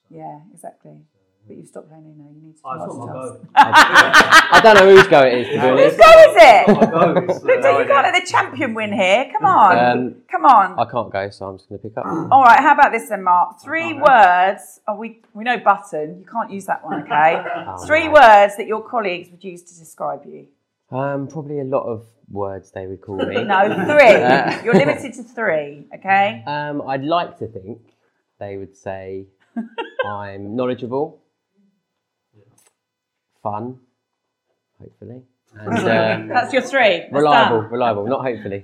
So, 0.07 0.15
yeah, 0.15 0.37
exactly. 0.53 0.97
so, 1.07 1.19
yeah. 1.19 1.45
But 1.47 1.57
you've 1.57 1.69
stopped 1.69 1.89
playing 1.89 2.07
Uno. 2.11 2.27
You 2.35 2.43
need 2.43 2.57
to. 2.57 2.63
Oh, 2.65 2.75
it's 2.75 2.87
not 2.87 3.07
my 3.07 3.13
go. 3.13 3.41
I 3.55 4.61
don't 4.63 4.75
know 4.75 4.89
whose 4.91 5.07
go 5.07 5.21
it 5.23 5.35
is, 5.35 5.47
to 5.47 5.53
be 5.53 5.59
Whose 5.59 5.97
go 5.97 6.11
is 6.27 6.35
it? 6.35 6.63
It's 6.67 6.69
not 6.69 6.81
my 6.81 6.91
go. 6.91 7.21
It's, 7.23 7.43
Look, 7.45 7.65
uh, 7.65 7.79
you 7.79 7.87
can't 7.87 8.03
let 8.03 8.15
the 8.19 8.27
champion 8.27 8.75
win 8.75 8.93
here. 8.93 9.31
Come 9.33 9.47
on, 9.47 9.79
Um, 9.79 10.15
come 10.31 10.45
on. 10.45 10.79
I 10.79 10.91
can't 10.91 11.13
go, 11.13 11.31
so 11.31 11.47
I'm 11.47 11.57
just 11.59 11.69
going 11.69 11.81
to 11.81 11.89
pick 11.89 11.97
up. 11.97 12.05
All 12.33 12.43
right, 12.43 12.59
how 12.59 12.73
about 12.75 12.91
this 12.93 13.09
then, 13.09 13.23
Marc? 13.23 13.61
Three 13.61 13.93
words. 13.95 14.81
Oh, 14.89 14.97
we 14.97 15.23
we 15.35 15.45
know 15.45 15.59
button. 15.59 16.19
You 16.19 16.27
can't 16.27 16.51
use 16.51 16.67
that 16.67 16.85
one, 16.85 17.03
okay? 17.03 17.43
Oh, 17.69 17.87
Three 17.87 18.07
no. 18.07 18.15
words 18.15 18.57
that 18.57 18.67
your 18.67 18.83
colleagues 18.83 19.31
would 19.31 19.43
use 19.45 19.63
to 19.63 19.79
describe 19.79 20.25
you. 20.27 20.49
Um, 20.91 21.27
probably 21.29 21.59
a 21.61 21.65
lot 21.65 21.83
of 21.85 22.07
words 22.31 22.71
they 22.73 22.87
would 22.87 23.01
call 23.01 23.17
me. 23.17 23.43
No, 23.45 23.65
three. 23.85 24.17
Uh, 24.23 24.63
You're 24.65 24.75
limited 24.75 25.15
to 25.15 25.23
three, 25.23 25.87
okay? 25.95 26.43
Um, 26.47 26.83
I'd 26.87 27.05
like 27.05 27.39
to 27.39 27.47
think 27.47 27.79
they 28.39 28.57
would 28.57 28.77
say 28.77 29.27
I'm 30.07 30.55
knowledgeable, 30.55 31.23
fun, 33.43 33.79
hopefully, 34.81 35.23
and 35.59 35.79
uh, 35.79 36.35
That's 36.35 36.53
your 36.53 36.63
three. 36.63 36.99
That's 37.01 37.13
reliable. 37.13 37.63
done. 37.63 37.71
Reliable, 37.71 38.07
not 38.07 38.23
hopefully. 38.23 38.63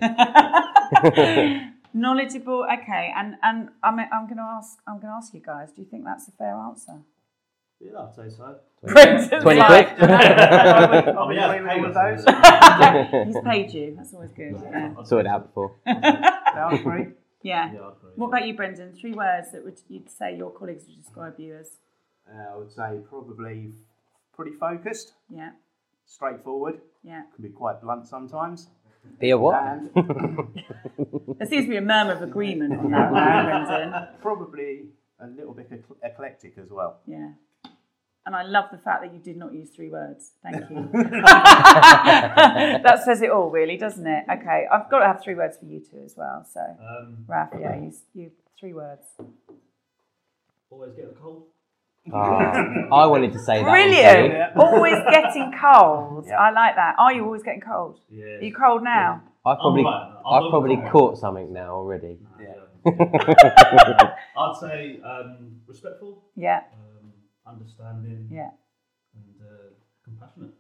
Knowledgeable, 1.95 2.65
okay. 2.81 3.13
And 3.17 3.37
and 3.43 3.69
I'm 3.83 3.99
I'm 4.01 4.27
going 4.27 4.37
to 4.39 4.43
ask 4.43 4.79
I'm 4.87 4.95
going 4.97 5.09
to 5.13 5.17
ask 5.17 5.35
you 5.35 5.41
guys. 5.41 5.73
Do 5.73 5.83
you 5.83 5.89
think 5.89 6.05
that's 6.05 6.27
a 6.29 6.33
fair 6.33 6.55
answer? 6.55 7.01
Yeah, 7.85 7.99
I'd 7.99 8.15
say 8.15 8.29
so. 8.29 8.57
Brendan's 8.83 9.29
20 9.29 9.59
like, 9.61 9.97
quid. 9.97 10.11
Oh, 10.11 11.31
yeah, 11.31 11.53
agree 11.53 11.81
with 11.81 11.97
all 11.97 12.07
of 12.11 12.25
paid 12.25 13.07
those. 13.15 13.27
He's 13.35 13.45
paid 13.45 13.73
you. 13.75 13.95
That's 13.97 14.15
always 14.15 14.33
good. 14.33 14.57
Yeah. 14.63 14.95
it 15.19 15.27
out 15.27 15.47
before. 15.49 15.77
I 15.87 16.71
agree. 16.81 17.07
yeah. 17.43 17.73
Yeah, 17.73 17.89
agree. 17.89 18.11
What 18.17 18.29
about 18.29 18.47
you, 18.47 18.55
Brendan? 18.55 18.93
Three 18.93 19.13
words 19.15 19.53
that 19.53 19.65
would 19.65 19.79
you'd 19.89 20.11
say 20.11 20.37
your 20.37 20.51
colleagues 20.51 20.85
would 20.89 20.97
describe 21.03 21.35
you 21.39 21.57
as? 21.57 21.79
Uh, 22.33 22.55
I 22.55 22.57
would 22.57 22.71
say 22.73 23.01
probably 23.09 23.73
pretty 24.35 24.53
focused, 24.53 25.13
Yeah, 25.29 25.51
straightforward, 26.07 26.81
yeah. 27.03 27.23
can 27.35 27.43
be 27.43 27.51
quite 27.51 27.81
blunt 27.83 28.07
sometimes. 28.07 28.69
Be 29.19 29.31
a 29.31 29.39
what? 29.39 29.61
And 29.61 29.91
There 31.39 31.49
seems 31.49 31.65
to 31.65 31.71
be 31.71 31.77
a 31.77 31.81
murmur 31.83 32.13
of 32.13 32.23
agreement 32.23 32.79
on 32.79 32.91
that 32.93 33.13
now, 33.13 33.67
Brendan. 33.67 34.09
probably 34.23 34.85
a 35.21 35.27
little 35.27 35.53
bit 35.55 35.71
ecl- 35.71 35.97
eclectic 36.05 36.57
as 36.59 36.71
well. 36.71 37.01
Yeah. 37.07 37.31
And 38.25 38.37
I 38.37 38.45
love 38.45 38.67
the 38.71 38.79
fact 38.79 39.03
that 39.03 39.13
you 39.13 39.19
did 39.19 39.37
not 39.37 39.53
use 39.53 39.71
three 39.71 39.91
words. 39.91 40.31
Thank 40.45 40.71
you. 40.71 40.89
that 40.93 43.03
says 43.05 43.21
it 43.21 43.31
all, 43.31 43.51
really, 43.51 43.77
doesn't 43.77 44.07
it? 44.07 44.25
Okay, 44.31 44.67
I've 44.71 44.89
got 44.89 45.01
to 45.01 45.07
have 45.07 45.21
three 45.23 45.35
words 45.35 45.57
for 45.59 45.65
you 45.67 45.81
two 45.81 45.99
as 46.05 46.15
well. 46.17 46.47
So, 46.53 46.61
Um, 46.61 47.25
Raf, 47.27 47.51
yeah, 47.61 47.75
you, 47.77 47.93
you 48.15 48.31
three 48.59 48.75
words. 48.75 49.03
always 50.71 50.93
get 50.95 51.13
the 51.13 51.21
cold. 51.21 51.47
Ah, 52.13 52.53
I 52.93 53.07
wanted 53.07 53.33
to 53.33 53.39
say 53.41 53.63
that. 53.63 53.71
Brilliant. 53.71 54.33
Yeah. 54.33 54.51
Always 54.57 54.99
getting 55.11 55.53
cold. 55.61 56.25
Yeah. 56.27 56.39
I 56.41 56.51
like 56.51 56.77
that. 56.77 56.95
Are 56.99 57.13
you 57.13 57.25
always 57.25 57.43
getting 57.43 57.61
cold? 57.61 58.01
Yeah. 58.11 58.25
Are 58.25 58.43
you 58.43 58.55
cold 58.55 58.83
now? 58.85 59.23
I've 59.45 59.59
probably, 59.59 59.83
right. 59.85 60.15
I'm 60.25 60.45
I've 60.45 60.51
probably 60.51 60.77
caught 60.91 61.19
something 61.19 61.53
now 61.53 61.75
already. 61.75 62.19
Yeah. 62.41 62.55
I'd 62.85 64.57
say 64.61 65.01
um, 65.05 65.61
respectful, 65.67 66.23
Yeah, 66.37 66.59
um, 66.73 66.92
understanding, 67.47 68.29
yeah. 68.31 68.51
and 69.15 69.35
uh, 69.41 69.75
compassionate. 70.05 70.55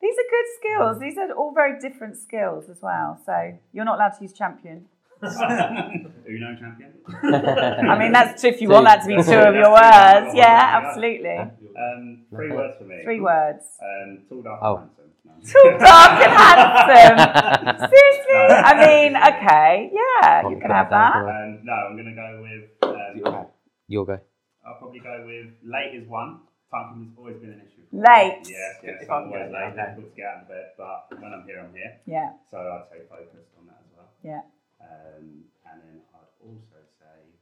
These 0.00 0.14
are 0.14 0.28
good 0.30 0.48
skills. 0.60 1.00
These 1.00 1.18
are 1.18 1.32
all 1.32 1.52
very 1.52 1.78
different 1.80 2.16
skills 2.16 2.68
as 2.70 2.78
well. 2.80 3.18
So 3.26 3.58
you're 3.72 3.84
not 3.84 3.96
allowed 3.96 4.10
to 4.18 4.22
use 4.22 4.32
champion. 4.32 4.86
Uno 5.22 6.54
champion. 6.60 6.92
I 7.90 7.98
mean, 7.98 8.12
that's 8.12 8.44
if 8.44 8.60
you 8.60 8.68
want 8.68 8.84
that 8.86 9.02
to 9.02 9.08
be 9.08 9.14
two 9.16 9.34
of 9.34 9.54
your 9.54 9.72
words. 9.72 10.34
Yeah, 10.34 10.80
absolutely. 10.84 11.36
Um, 11.36 12.24
three 12.30 12.52
words 12.52 12.74
for 12.78 12.84
me. 12.84 13.00
Three 13.02 13.20
words. 13.20 13.64
Um, 13.82 14.22
tall, 14.28 14.42
dark, 14.42 14.60
Oh. 14.62 14.76
and 14.76 14.90
handsome. 14.90 15.04
No. 15.24 15.32
Tall, 15.52 15.78
dark, 15.78 16.20
and 16.22 17.18
handsome. 17.18 17.90
Seriously? 17.90 18.54
I 18.70 18.86
mean, 18.86 19.16
okay, 19.16 19.90
yeah, 19.92 20.48
you 20.48 20.60
can 20.60 20.70
have 20.70 20.90
that. 20.90 21.16
Um, 21.16 21.60
no, 21.64 21.72
I'm 21.72 21.96
going 21.96 22.06
to 22.06 22.14
go 22.14 22.40
with. 22.40 22.94
Um, 23.34 23.46
You'll 23.88 24.04
go. 24.04 24.20
I'll 24.68 24.76
probably 24.76 25.00
go 25.00 25.24
with 25.24 25.56
late 25.64 25.96
is 25.96 26.04
one. 26.08 26.44
Time 26.68 27.08
has 27.08 27.16
always 27.16 27.40
been 27.40 27.56
an 27.56 27.64
issue. 27.64 27.88
Late. 27.96 28.44
Yes, 28.44 28.84
yes. 28.84 29.00
If 29.00 29.08
I'm 29.08 29.32
I'm 29.32 29.32
always 29.32 29.48
going, 29.48 29.56
late. 29.56 29.72
okay. 29.72 29.80
Difficult 29.88 30.12
to 30.12 30.16
get 30.20 30.26
out 30.28 30.42
of 30.44 30.48
bed, 30.52 30.66
but 30.76 30.96
when 31.16 31.32
I'm 31.32 31.44
here, 31.48 31.64
I'm 31.64 31.72
here. 31.72 31.92
Yeah, 32.04 32.36
So 32.52 32.60
I'd 32.60 32.84
say 32.92 33.00
focused 33.08 33.56
on 33.56 33.64
that 33.72 33.80
as 33.80 33.90
well. 33.96 34.12
yeah. 34.20 34.44
Um, 34.84 35.48
and 35.64 35.76
then 35.80 35.96
I'd 36.12 36.32
also 36.44 36.76
say 37.00 37.32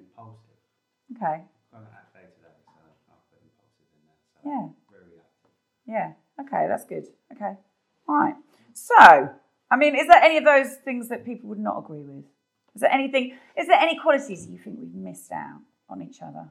impulsive. 0.00 0.56
Okay. 1.12 1.44
Kind 1.68 1.84
of 1.84 1.92
act 1.92 2.16
day 2.16 2.24
today, 2.32 2.56
so 2.64 2.80
I'll 3.12 3.20
put 3.28 3.44
impulsive 3.44 3.92
in 3.92 4.00
there. 4.08 4.16
So 4.32 4.40
Yeah. 4.48 4.64
very 4.88 5.12
reactive. 5.12 5.52
Yeah. 5.84 6.16
Okay, 6.40 6.64
that's 6.72 6.88
good. 6.88 7.04
Okay. 7.36 7.52
All 8.08 8.16
right. 8.16 8.36
So, 8.72 9.28
I 9.70 9.76
mean, 9.76 9.94
is 9.94 10.08
there 10.08 10.22
any 10.24 10.38
of 10.40 10.44
those 10.48 10.76
things 10.80 11.08
that 11.12 11.24
people 11.28 11.50
would 11.50 11.60
not 11.60 11.76
agree 11.84 12.02
with? 12.02 12.24
Is 12.74 12.80
there 12.80 12.90
anything? 12.90 13.36
Is 13.60 13.66
there 13.68 13.76
any 13.78 13.98
qualities 14.00 14.48
you 14.48 14.56
think 14.56 14.78
we've 14.80 14.94
missed 14.94 15.30
out 15.30 15.60
on 15.90 16.00
each 16.00 16.22
other? 16.22 16.48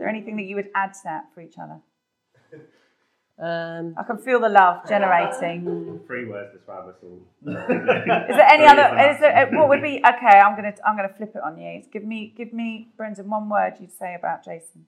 Is 0.00 0.02
there 0.02 0.08
anything 0.08 0.36
that 0.36 0.44
you 0.44 0.56
would 0.56 0.70
add 0.74 0.94
to 0.94 1.00
that 1.04 1.24
for 1.34 1.42
each 1.42 1.56
other? 1.62 1.78
Um, 3.38 3.94
I 3.98 4.02
can 4.04 4.16
feel 4.16 4.40
the 4.40 4.48
love 4.48 4.88
generating. 4.88 6.00
Three 6.06 6.24
words 6.24 6.54
describe 6.54 6.88
us 6.88 6.94
all. 7.02 7.20
Is 7.46 8.36
there 8.36 8.48
any 8.48 8.64
other? 8.64 8.86
Is 9.12 9.20
there, 9.20 9.50
what 9.52 9.68
would 9.68 9.82
be? 9.82 9.98
Okay, 9.98 10.38
I'm 10.40 10.56
gonna 10.56 10.72
I'm 10.86 10.96
gonna 10.96 11.12
flip 11.14 11.32
it 11.34 11.42
on 11.44 11.58
you. 11.58 11.82
Give 11.92 12.02
me 12.02 12.32
give 12.34 12.54
me 12.54 12.88
Brendan 12.96 13.28
one 13.28 13.50
word 13.50 13.74
you'd 13.78 13.92
say 13.92 14.14
about 14.14 14.42
Jason. 14.42 14.86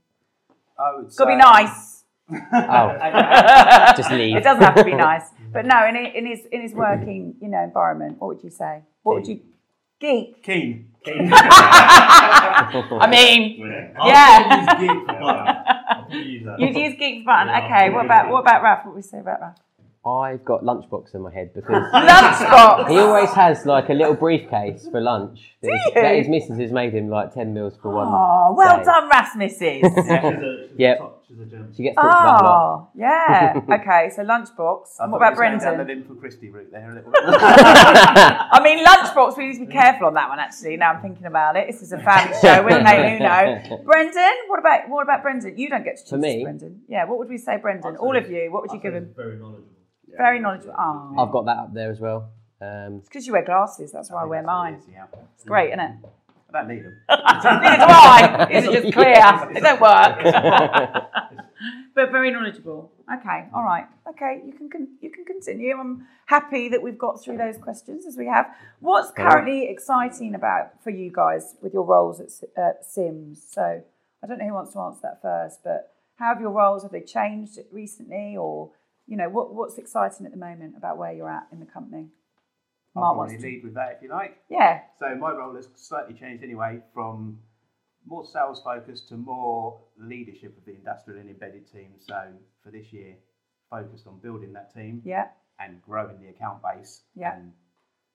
I 0.78 0.96
would 0.96 1.08
It's 1.08 1.18
got 1.18 1.26
to 1.26 1.30
be 1.32 1.36
nice. 1.36 2.04
oh, 2.30 3.92
just 3.98 4.10
leave. 4.12 4.38
It 4.38 4.44
doesn't 4.44 4.62
have 4.62 4.76
to 4.76 4.84
be 4.84 4.94
nice, 4.94 5.28
but 5.52 5.66
no. 5.66 5.86
In, 5.86 5.94
in 5.96 6.24
his 6.24 6.46
in 6.50 6.62
his 6.62 6.72
working 6.72 7.34
you 7.38 7.48
know 7.48 7.62
environment, 7.62 8.16
what 8.18 8.28
would 8.28 8.42
you 8.42 8.48
say? 8.48 8.80
What 9.02 9.16
would 9.16 9.26
you 9.28 9.42
geek? 10.00 10.42
Keen. 10.42 10.88
I 13.00 13.06
mean, 13.10 13.60
Winning. 13.60 13.94
yeah. 14.06 14.66
I'll 14.68 14.80
use 14.82 14.88
geek 14.94 15.06
fun. 15.06 15.16
I'll 15.18 16.10
use 16.12 16.44
that. 16.44 16.60
You'd 16.60 16.76
use 16.76 16.94
geek 16.98 17.24
for 17.24 17.30
fun. 17.32 17.46
Yeah, 17.48 17.64
Okay. 17.64 17.90
What 17.90 18.04
about 18.04 18.28
what 18.30 18.40
about 18.40 18.62
Raf? 18.62 18.84
What 18.84 18.94
would 18.94 18.96
we 18.96 19.02
say 19.02 19.18
about 19.20 19.40
Raf? 19.40 19.56
I've 20.04 20.44
got 20.44 20.62
lunchbox 20.64 21.14
in 21.14 21.20
my 21.22 21.32
head 21.32 21.54
because 21.54 21.80
Lunchbox. 21.92 22.88
he 22.90 22.98
always 22.98 23.30
has 23.34 23.64
like 23.66 23.88
a 23.88 23.92
little 23.92 24.14
briefcase 24.14 24.88
for 24.90 25.00
lunch. 25.00 25.54
Do 25.62 25.68
That 25.68 25.80
his- 25.84 25.94
That 25.94 26.14
his 26.16 26.28
missus 26.28 26.58
has 26.58 26.72
made 26.72 26.92
him 26.92 27.08
like 27.08 27.32
ten 27.32 27.54
meals 27.54 27.74
for 27.80 27.94
one. 27.94 28.08
Oh, 28.10 28.52
well 28.56 28.78
day. 28.78 28.84
done, 28.84 29.08
Raf's 29.08 29.36
yeah, 29.38 29.46
She's 29.48 29.78
a, 29.78 30.68
she's 30.68 30.78
Yep. 30.78 30.96
a 30.96 30.98
top, 30.98 31.24
she's 31.28 31.38
a 31.38 31.44
gem. 31.46 31.72
She 31.76 31.82
gets 31.84 31.94
talked 31.94 32.08
about 32.08 32.42
a 32.42 32.44
lot. 32.44 32.78
oh, 32.82 32.88
yeah. 32.96 33.60
Okay. 33.80 34.10
So 34.16 34.24
lunchbox. 34.24 34.56
I 34.58 35.06
what 35.06 35.10
thought 35.10 35.16
about 35.16 35.30
you 35.30 35.36
were 35.36 35.44
going 35.44 35.58
down 35.60 35.78
the 35.78 35.84
Brendan? 35.84 35.98
Linford 35.98 36.18
Christie 36.20 36.50
route 36.50 36.72
there 36.72 36.90
a 36.90 36.94
little 36.96 37.12
bit. 37.12 37.22
I 37.24 38.60
mean, 38.64 38.84
lunchbox. 38.84 39.36
We 39.38 39.46
need 39.46 39.58
to 39.60 39.66
be 39.66 39.72
careful 39.72 40.08
on 40.08 40.14
that 40.14 40.28
one. 40.28 40.40
Actually, 40.40 40.78
now 40.78 40.92
I'm 40.94 41.00
thinking 41.00 41.26
about 41.26 41.56
it. 41.56 41.68
This 41.70 41.80
is 41.80 41.92
a 41.92 41.98
family 41.98 42.34
show. 42.40 42.64
We'll 42.64 42.82
name 42.82 43.18
who 43.18 43.24
know. 43.24 43.82
Brendan. 43.84 44.32
What 44.48 44.58
about 44.58 44.88
what 44.88 45.02
about 45.04 45.22
Brendan? 45.22 45.56
You 45.56 45.68
don't 45.68 45.84
get 45.84 45.98
to 45.98 46.02
choose 46.02 46.10
For 46.10 46.18
me? 46.18 46.42
Brendan. 46.42 46.80
Yeah. 46.88 47.04
What 47.04 47.18
would 47.18 47.28
we 47.28 47.38
say, 47.38 47.56
Brendan? 47.58 47.94
I'd 47.94 47.98
All 47.98 48.16
of 48.16 48.28
you. 48.28 48.50
What 48.50 48.62
would 48.62 48.72
you 48.72 48.78
I'd 48.78 48.82
give 48.82 48.94
him? 48.94 49.12
Very 49.16 49.36
knowledgeable. 49.38 49.68
Yeah. 50.12 50.18
Very 50.18 50.40
knowledgeable. 50.40 50.74
Oh, 50.78 51.14
I've 51.18 51.32
got 51.32 51.46
that 51.46 51.56
up 51.58 51.74
there 51.74 51.90
as 51.90 52.00
well. 52.00 52.28
Um, 52.60 52.96
It's 52.98 53.08
because 53.08 53.26
you 53.26 53.32
wear 53.32 53.44
glasses. 53.44 53.90
That's 53.92 54.10
why 54.10 54.22
I, 54.22 54.24
wear 54.24 54.42
mine. 54.42 54.80
It's 55.34 55.44
great, 55.44 55.68
isn't 55.70 55.80
it? 55.80 55.92
I 56.54 56.58
don't 56.60 56.68
need 56.68 56.84
them. 56.84 56.96
Neither 57.08 57.76
do 57.76 57.84
I. 57.88 58.46
These 58.50 58.68
are 58.68 58.72
just 58.82 58.92
clear. 58.98 59.14
It 59.56 59.62
don't 59.62 59.80
work. 59.80 60.22
but 61.94 62.10
very 62.10 62.30
knowledgeable. 62.30 62.92
Okay, 63.12 63.46
all 63.54 63.64
right. 63.64 63.86
Okay, 64.10 64.42
you 64.46 64.52
can 64.52 64.68
con- 64.70 64.88
you 65.00 65.10
can 65.10 65.24
continue. 65.24 65.76
I'm 65.76 66.06
happy 66.26 66.68
that 66.68 66.82
we've 66.82 66.98
got 66.98 67.22
through 67.22 67.38
those 67.38 67.56
questions 67.56 68.06
as 68.06 68.16
we 68.16 68.26
have. 68.26 68.46
What's 68.80 69.10
currently 69.10 69.68
exciting 69.68 70.34
about 70.34 70.82
for 70.82 70.90
you 70.90 71.10
guys 71.12 71.56
with 71.62 71.72
your 71.72 71.84
roles 71.84 72.20
at 72.20 72.26
S- 72.26 72.44
at 72.56 72.84
Simms? 72.84 73.42
So 73.48 73.82
I 74.22 74.26
don't 74.26 74.38
know 74.38 74.46
who 74.46 74.54
wants 74.54 74.72
to 74.74 74.80
answer 74.80 75.00
that 75.02 75.22
first, 75.22 75.60
but 75.64 75.94
how 76.16 76.28
have 76.34 76.40
your 76.40 76.50
roles 76.50 76.82
have 76.82 76.92
they 76.92 77.00
changed 77.00 77.58
recently, 77.72 78.36
or 78.38 78.70
you 79.12 79.18
know 79.18 79.28
what 79.28 79.52
what's 79.54 79.76
exciting 79.76 80.24
at 80.24 80.32
the 80.32 80.38
moment 80.38 80.74
about 80.74 80.96
where 80.96 81.12
you're 81.12 81.28
at 81.30 81.46
in 81.52 81.60
the 81.60 81.66
company? 81.66 82.08
Marc 82.94 83.04
I'll 83.04 83.14
Marc 83.14 83.28
wants 83.28 83.42
to. 83.42 83.46
lead 83.48 83.62
with 83.62 83.74
that 83.74 83.90
if 83.96 84.02
you 84.02 84.08
like. 84.08 84.38
Yeah. 84.48 84.80
So 84.98 85.14
my 85.16 85.32
role 85.32 85.54
has 85.54 85.68
slightly 85.74 86.14
changed 86.14 86.42
anyway 86.42 86.80
from 86.94 87.38
more 88.06 88.24
sales 88.24 88.62
focused 88.64 89.10
to 89.10 89.16
more 89.16 89.80
leadership 89.98 90.56
of 90.56 90.64
the 90.64 90.72
industrial 90.74 91.20
and 91.20 91.28
embedded 91.28 91.70
team. 91.70 91.90
So 91.98 92.18
for 92.64 92.70
this 92.70 92.90
year, 92.90 93.16
focused 93.68 94.06
on 94.06 94.18
building 94.20 94.54
that 94.54 94.72
team 94.74 95.02
Yeah. 95.04 95.28
and 95.60 95.80
growing 95.82 96.18
the 96.22 96.28
account 96.28 96.62
base 96.62 97.02
Yeah. 97.14 97.36
and 97.36 97.52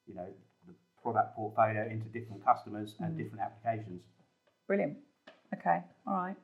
you 0.08 0.16
know 0.16 0.28
the 0.68 0.74
product 1.04 1.36
portfolio 1.36 1.86
into 1.88 2.08
different 2.10 2.44
customers 2.44 2.96
and 3.00 3.14
Mm. 3.14 3.18
different 3.18 3.42
applications. 3.44 4.02
Brilliant. 4.66 4.98
Okay. 5.54 5.84
All 6.08 6.16
right. 6.16 6.36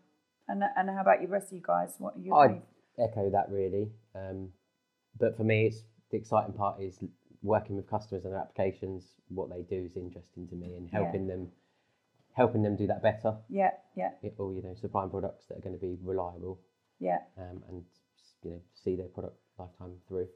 And 0.47 0.63
and 0.77 0.89
how 0.91 1.01
about 1.01 1.21
you, 1.23 1.27
rest 1.27 1.47
of 1.47 1.53
you 1.53 1.63
guys? 1.65 1.95
What 1.97 2.15
are 2.17 2.19
you? 2.19 2.35
I'd 2.35 2.61
echo 2.99 3.31
that 3.31 3.49
really. 3.49 3.91
Um, 4.15 4.49
but 5.19 5.35
for 5.37 5.43
me, 5.43 5.67
it's 5.67 5.83
the 6.11 6.17
exciting 6.17 6.53
part 6.53 6.79
is 6.81 6.99
working 7.41 7.75
with 7.75 7.89
customers 7.89 8.23
and 8.25 8.33
their 8.33 8.39
applications. 8.41 9.15
What 9.29 9.49
they 9.49 9.61
do 9.63 9.83
is 9.85 9.97
interesting 9.97 10.47
to 10.49 10.55
me, 10.55 10.75
and 10.75 10.89
Yeah. 10.91 10.99
helping 11.03 11.27
them, 11.27 11.51
helping 12.33 12.61
them 12.61 12.75
do 12.75 12.87
that 12.87 13.01
better. 13.01 13.37
Yeah. 13.49 13.71
Yeah. 13.95 14.11
It- 14.21 14.35
Or 14.39 14.53
you 14.53 14.61
know, 14.61 14.73
supplying 14.75 15.09
products 15.09 15.45
that 15.47 15.57
are 15.57 15.61
going 15.61 15.75
to 15.75 15.81
be 15.81 15.97
reliable 16.01 16.59
Yeah. 16.99 17.19
um, 17.37 17.63
and 17.67 17.85
you 18.43 18.51
know 18.51 18.61
see 18.73 18.95
their 18.95 19.07
product 19.09 19.37
lifetime 19.57 19.99
through. 20.07 20.27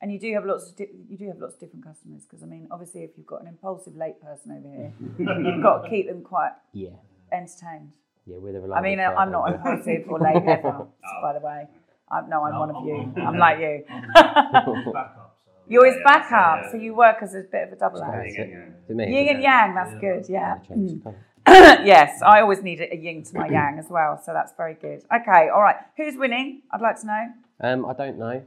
And 0.00 0.12
you 0.12 0.20
do 0.20 0.32
have 0.34 0.44
lots 0.46 0.70
of 0.70 0.76
di- 0.76 0.92
you 1.08 1.18
do 1.18 1.26
have 1.28 1.38
lots 1.38 1.54
of 1.54 1.60
different 1.60 1.84
customers 1.84 2.24
because 2.24 2.42
I 2.42 2.46
mean, 2.46 2.68
obviously, 2.70 3.02
if 3.02 3.16
you've 3.18 3.26
got 3.26 3.40
an 3.42 3.48
impulsive 3.48 3.96
late 3.96 4.20
person 4.20 4.52
over 4.52 4.68
here, 4.68 4.92
you've 5.18 5.62
got 5.62 5.82
to 5.82 5.88
keep 5.90 6.06
them 6.06 6.22
quite 6.22 6.52
Yeah, 6.72 6.90
entertained. 7.32 7.92
yeah, 8.24 8.38
we're 8.38 8.52
the 8.52 8.72
I 8.72 8.80
mean, 8.80 9.00
I'm 9.00 9.32
not 9.32 9.52
impulsive 9.52 10.08
or 10.08 10.20
late 10.20 10.36
ever. 10.46 10.86
by 11.22 11.32
the 11.32 11.40
way, 11.40 11.66
I'm, 12.10 12.28
no, 12.28 12.44
I'm 12.44 12.52
No, 12.52 12.60
one 12.60 12.70
of 12.70 12.76
I'm- 12.76 12.86
you. 12.86 12.94
I'm- 13.16 13.26
I'm 13.28 13.38
like 13.38 13.58
you. 13.60 13.84
I'm 13.88 14.04
backup, 14.14 14.84
so. 14.84 15.52
You're 15.68 15.86
his 15.86 15.96
Yeah, 15.96 16.04
backup, 16.04 16.70
so 16.70 16.76
you 16.78 16.94
work 16.94 17.16
as 17.22 17.34
a 17.34 17.42
bit 17.42 17.68
of 17.68 17.72
a 17.72 17.76
double 17.76 17.98
Yeah, 17.98 18.10
act. 18.10 18.38
Yin 18.38 18.74
and 18.88 19.00
yang. 19.00 19.12
Yin 19.12 19.28
and 19.34 19.42
yang, 19.42 19.74
that's 19.74 19.92
Yeah. 19.94 20.00
good. 20.00 20.28
Yeah. 20.28 20.58
change 20.66 20.90
Mm. 20.92 20.94
the 20.98 21.02
colour. 21.04 21.24
yes, 21.84 22.20
I 22.22 22.40
always 22.40 22.62
need 22.62 22.80
a 22.80 22.92
a 22.92 22.96
yin 22.96 23.22
to 23.24 23.36
my 23.36 23.48
yang 23.58 23.78
as 23.78 23.88
well, 23.90 24.20
so 24.24 24.32
that's 24.32 24.52
very 24.56 24.74
good. 24.74 25.00
Okay, 25.18 25.48
all 25.54 25.62
right. 25.62 25.76
Who's 25.96 26.16
winning? 26.16 26.62
I'd 26.72 26.80
like 26.80 26.98
to 27.00 27.06
know. 27.06 27.24
Um, 27.60 27.86
I 27.86 27.92
don't 27.94 28.18
know. 28.18 28.42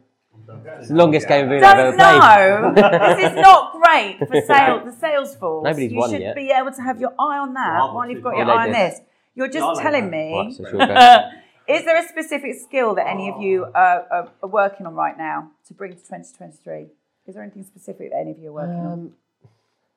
It's 0.80 0.88
the 0.88 0.96
longest 0.96 1.28
game 1.28 1.50
we've 1.50 1.62
ever 1.62 1.96
Don't 1.96 1.98
played. 1.98 2.20
know. 2.20 3.16
this 3.16 3.32
is 3.32 3.36
not 3.36 3.74
great 3.74 4.18
for 4.20 4.42
sale, 4.42 4.84
the 4.86 4.92
sales 4.94 5.36
force. 5.36 5.64
Nobody's 5.66 5.92
you 5.92 5.98
won 6.00 6.10
should 6.10 6.22
yet. 6.22 6.36
be 6.36 6.50
able 6.52 6.72
to 6.72 6.82
have 6.82 7.00
your 7.02 7.14
eye 7.20 7.38
on 7.38 7.54
that 7.54 7.76
Well, 7.80 7.94
while 7.96 8.10
you've 8.10 8.24
got 8.24 8.38
your 8.38 8.50
eye 8.50 8.66
on 8.68 8.72
this. 8.72 9.02
You're 9.36 9.50
just 9.50 9.82
telling 9.82 10.10
me. 10.10 10.34
Right, 10.34 10.54
so 10.54 10.64
she'll 10.70 10.80
go. 10.80 11.30
Is 11.68 11.86
there 11.86 11.98
a 11.98 12.08
specific 12.08 12.56
skill 12.60 12.96
that 12.96 13.08
any 13.08 13.30
of 13.30 13.42
you 13.42 13.66
are, 13.66 14.06
are, 14.12 14.32
are 14.44 14.50
working 14.50 14.86
on 14.86 14.96
right 14.96 15.18
now 15.18 15.52
to 15.68 15.74
bring 15.74 15.92
to 15.92 15.98
2023? 15.98 16.88
Is 17.28 17.36
there 17.36 17.44
anything 17.44 17.64
specific 17.64 18.12
that 18.12 18.18
any 18.18 18.32
of 18.32 18.40
you 18.40 18.50
are 18.50 18.54
working 18.54 18.76
on? 18.76 18.92
Um, 18.92 19.14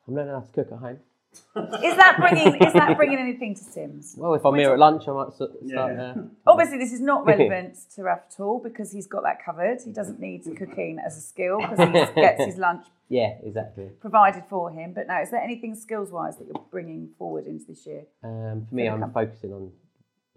I'm 0.07 0.15
learning 0.15 0.35
how 0.35 0.41
to 0.41 0.53
cook 0.53 0.73
at 0.73 0.79
home. 0.79 0.99
Is 1.83 1.97
that 1.97 2.17
bringing 2.21 2.63
is 2.63 2.73
that 2.75 2.97
bringing 2.97 3.19
anything 3.19 3.57
to 3.57 3.65
Simms? 3.65 4.15
Well, 4.17 4.35
if 4.35 4.47
I'm 4.47 4.53
We're 4.53 4.59
here 4.59 4.73
at 4.75 4.79
lunch, 4.79 5.09
I 5.09 5.13
might 5.13 5.33
sort- 5.33 5.51
Yeah. 5.65 5.73
start 5.75 5.97
there. 5.97 6.25
Obviously, 6.47 6.79
this 6.79 6.93
is 6.93 7.01
not 7.01 7.27
relevant 7.33 7.77
to 7.97 8.03
Raf 8.05 8.21
at 8.31 8.41
all 8.41 8.61
because 8.61 8.93
he's 8.93 9.09
got 9.09 9.25
that 9.25 9.45
covered. 9.45 9.79
He 9.85 9.91
doesn't 9.91 10.21
need 10.21 10.45
cooking 10.57 11.01
as 11.05 11.17
a 11.17 11.21
skill 11.21 11.59
because 11.59 12.09
he 12.15 12.21
gets 12.21 12.45
his 12.45 12.57
lunch 12.67 12.87
Yeah, 13.09 13.35
exactly. 13.43 13.91
provided 14.01 14.45
for 14.49 14.71
him. 14.71 14.93
But 14.93 15.09
now, 15.09 15.23
is 15.23 15.33
there 15.33 15.41
anything 15.41 15.75
skills 15.75 16.13
wise 16.13 16.37
that 16.37 16.47
you're 16.47 16.65
bringing 16.71 17.09
forward 17.19 17.47
into 17.49 17.65
this 17.67 17.85
year? 17.85 18.03
Um, 18.23 18.67
for 18.69 18.75
me, 18.77 18.87
I'm 18.89 19.01
com- 19.01 19.13
focusing 19.13 19.53
on 19.53 19.73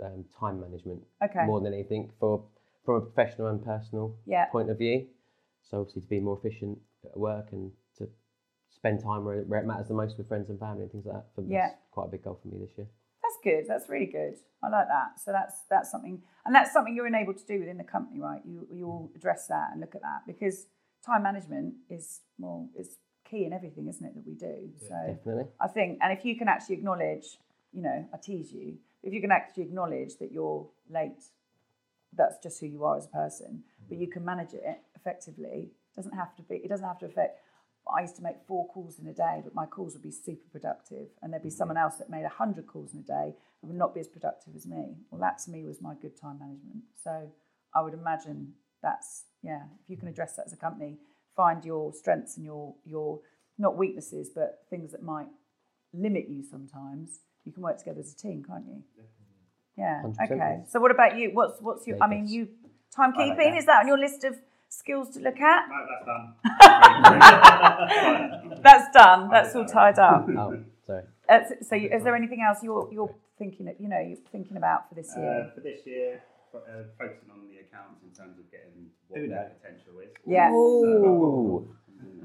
um, 0.04 0.26
time 0.40 0.60
management 0.60 1.02
Okay. 1.24 1.46
more 1.46 1.62
than 1.62 1.74
anything 1.74 2.12
for 2.20 2.44
from 2.86 2.96
a 2.96 3.02
professional 3.02 3.48
and 3.48 3.64
personal 3.64 4.16
Yeah. 4.26 4.46
point 4.46 4.70
of 4.70 4.78
view. 4.78 5.08
So 5.64 5.82
obviously 5.82 6.02
to 6.04 6.08
be 6.08 6.20
more 6.20 6.38
efficient 6.38 6.80
at 7.04 7.18
work 7.18 7.52
and 7.52 7.72
to 7.98 8.10
spend 8.70 9.02
time 9.02 9.26
where, 9.26 9.42
where 9.44 9.60
it 9.60 9.66
matters 9.66 9.88
the 9.90 9.94
most 9.94 10.18
with 10.18 10.28
friends 10.28 10.50
and 10.50 10.60
family 10.60 10.84
and 10.84 10.92
things 10.92 11.06
like 11.06 11.16
that. 11.16 11.26
For, 11.36 11.42
Yeah. 11.42 11.68
That's 11.68 11.76
quite 11.92 12.06
a 12.06 12.10
big 12.10 12.24
goal 12.24 12.40
for 12.42 12.48
me 12.48 12.60
this 12.60 12.78
year. 12.78 12.88
That's 13.22 13.38
good. 13.44 13.66
That's 13.68 13.90
really 13.90 14.06
good. 14.06 14.36
I 14.64 14.70
like 14.70 14.88
that. 14.88 15.20
So 15.20 15.32
that's 15.34 15.64
that's 15.70 15.92
something, 15.92 16.22
and 16.46 16.56
that's 16.56 16.72
something 16.72 16.96
you're 16.96 17.08
enabled 17.08 17.38
to 17.40 17.46
do 17.46 17.60
within 17.60 17.78
the 17.78 17.84
company, 17.84 18.22
right? 18.22 18.42
You 18.46 18.66
you 18.72 18.86
all 18.88 19.12
address 19.16 19.48
that 19.48 19.72
and 19.72 19.82
look 19.82 19.96
at 19.96 20.02
that 20.02 20.22
because 20.26 20.68
time 21.06 21.24
management 21.24 21.74
is 21.90 22.22
more 22.38 22.68
is 22.80 22.98
key 23.30 23.44
in 23.44 23.52
everything, 23.52 23.88
isn't 23.90 24.06
it? 24.06 24.16
That 24.16 24.26
we 24.26 24.34
do. 24.34 24.70
So 24.80 24.96
Definitely. 25.06 25.46
I 25.60 25.68
think, 25.68 26.00
and 26.02 26.18
if 26.18 26.24
you 26.24 26.38
can 26.38 26.48
actually 26.48 26.76
acknowledge, 26.76 27.38
you 27.74 27.82
know, 27.82 28.08
I 28.14 28.18
tease 28.18 28.54
you. 28.54 28.78
If 29.04 29.14
you 29.14 29.22
can 29.22 29.32
actually 29.32 29.64
acknowledge 29.64 30.18
that 30.20 30.32
you're 30.32 30.68
late, 30.90 31.24
that's 32.14 32.38
just 32.42 32.60
who 32.60 32.68
you 32.68 32.84
are 32.84 32.98
as 32.98 33.06
a 33.06 33.10
person. 33.10 33.64
But 33.88 33.98
you 33.98 34.08
can 34.08 34.26
manage 34.26 34.54
it 34.54 34.64
effectively. 34.96 35.72
It 35.72 35.96
doesn't 35.96 36.16
have 36.16 36.36
to 36.36 36.42
be. 36.44 36.56
It 36.56 36.70
doesn't 36.70 36.86
have 36.86 37.00
to 37.00 37.06
affect. 37.06 37.40
I 37.96 38.02
used 38.02 38.18
to 38.18 38.22
make 38.22 38.36
four 38.48 38.68
calls 38.68 39.00
in 39.00 39.08
a 39.08 39.14
day, 39.14 39.42
but 39.44 39.56
my 39.56 39.66
calls 39.66 39.94
would 39.94 40.04
be 40.04 40.12
super 40.12 40.46
productive, 40.52 41.08
and 41.22 41.32
there'd 41.32 41.44
be 41.44 41.50
mm. 41.50 41.58
someone 41.58 41.78
else 41.78 41.96
that 41.96 42.10
made 42.10 42.26
hundred 42.26 42.68
calls 42.68 42.94
in 42.94 43.00
a 43.00 43.04
day 43.04 43.34
and 43.62 43.70
would 43.70 43.78
not 43.78 43.94
be 43.94 44.02
as 44.02 44.08
productive 44.08 44.56
as 44.56 44.66
me. 44.66 44.98
Well, 45.10 45.22
that 45.22 45.40
to 45.46 45.52
me 45.52 45.64
was 45.64 45.82
my 45.82 45.94
good 46.02 46.20
time 46.20 46.40
management. 46.40 46.84
So 47.02 47.32
I 47.74 47.82
would 47.82 47.94
imagine 47.94 48.54
that's 48.82 49.26
yeah. 49.42 49.64
If 49.84 49.90
you 49.90 49.98
can 49.98 50.08
address 50.08 50.36
that 50.36 50.48
as 50.48 50.54
a 50.54 50.58
company, 50.58 50.98
find 51.36 51.64
your 51.64 51.94
strengths 51.94 52.36
and 52.36 52.46
your 52.46 52.76
your 52.84 53.22
not 53.58 53.78
weaknesses, 53.78 54.30
but 54.34 54.66
things 54.70 54.92
that 54.92 55.04
might 55.04 55.28
limit 55.94 56.30
you 56.30 56.44
sometimes. 56.44 57.20
You 57.48 57.54
can 57.54 57.64
work 57.64 57.78
together 57.80 58.02
as 58.02 58.12
a 58.12 58.16
team, 58.18 58.44
can't 58.48 58.66
you? 58.68 58.84
Yeah. 59.78 60.02
100%, 60.04 60.32
Okay. 60.32 60.64
So 60.68 60.80
what 60.82 60.92
about 60.92 61.18
you? 61.18 61.30
What's 61.34 61.62
what's 61.62 61.88
your? 61.88 61.98
I 62.02 62.08
mean, 62.08 62.28
you 62.28 62.50
timekeeping 62.98 63.38
that. 63.38 63.58
is 63.58 63.66
that 63.68 63.80
on 63.84 63.88
your 63.88 63.98
list 63.98 64.24
of 64.26 64.36
skills 64.68 65.12
to 65.12 65.20
look 65.22 65.40
at? 65.40 65.62
No, 65.70 65.80
that's 65.90 66.06
done. 66.12 66.34
That's 68.64 68.88
done. 68.94 69.30
That's 69.30 69.56
all 69.56 69.66
tied 69.66 69.98
up. 70.00 70.26
Oh, 70.30 70.60
sorry. 70.86 71.04
Uh, 71.30 71.40
so- 71.48 71.56
so, 71.70 71.76
you, 71.76 71.90
is 71.90 72.04
there 72.04 72.16
anything 72.16 72.42
else 72.48 72.60
you're 72.64 72.90
you're 72.92 73.14
thinking? 73.38 73.66
that 73.68 73.80
You 73.80 73.88
know, 73.88 74.00
you're 74.00 74.18
thinking 74.32 74.58
about 74.58 74.90
for 74.90 74.96
this 74.96 75.14
year? 75.16 75.48
Uh, 75.52 75.54
for 75.56 75.62
this 75.62 75.86
year, 75.86 76.22
fo- 76.52 76.58
uh, 76.60 76.84
focusing 76.98 77.30
on 77.32 77.48
the 77.48 77.60
accounts 77.66 78.04
in 78.04 78.10
terms 78.12 78.38
of 78.40 78.50
getting 78.52 78.88
what 79.08 79.22
Uno. 79.22 79.30
their 79.36 79.52
potential 79.62 80.00
is. 80.04 80.10
Yeah. 80.26 80.52
Ooh. 80.52 81.77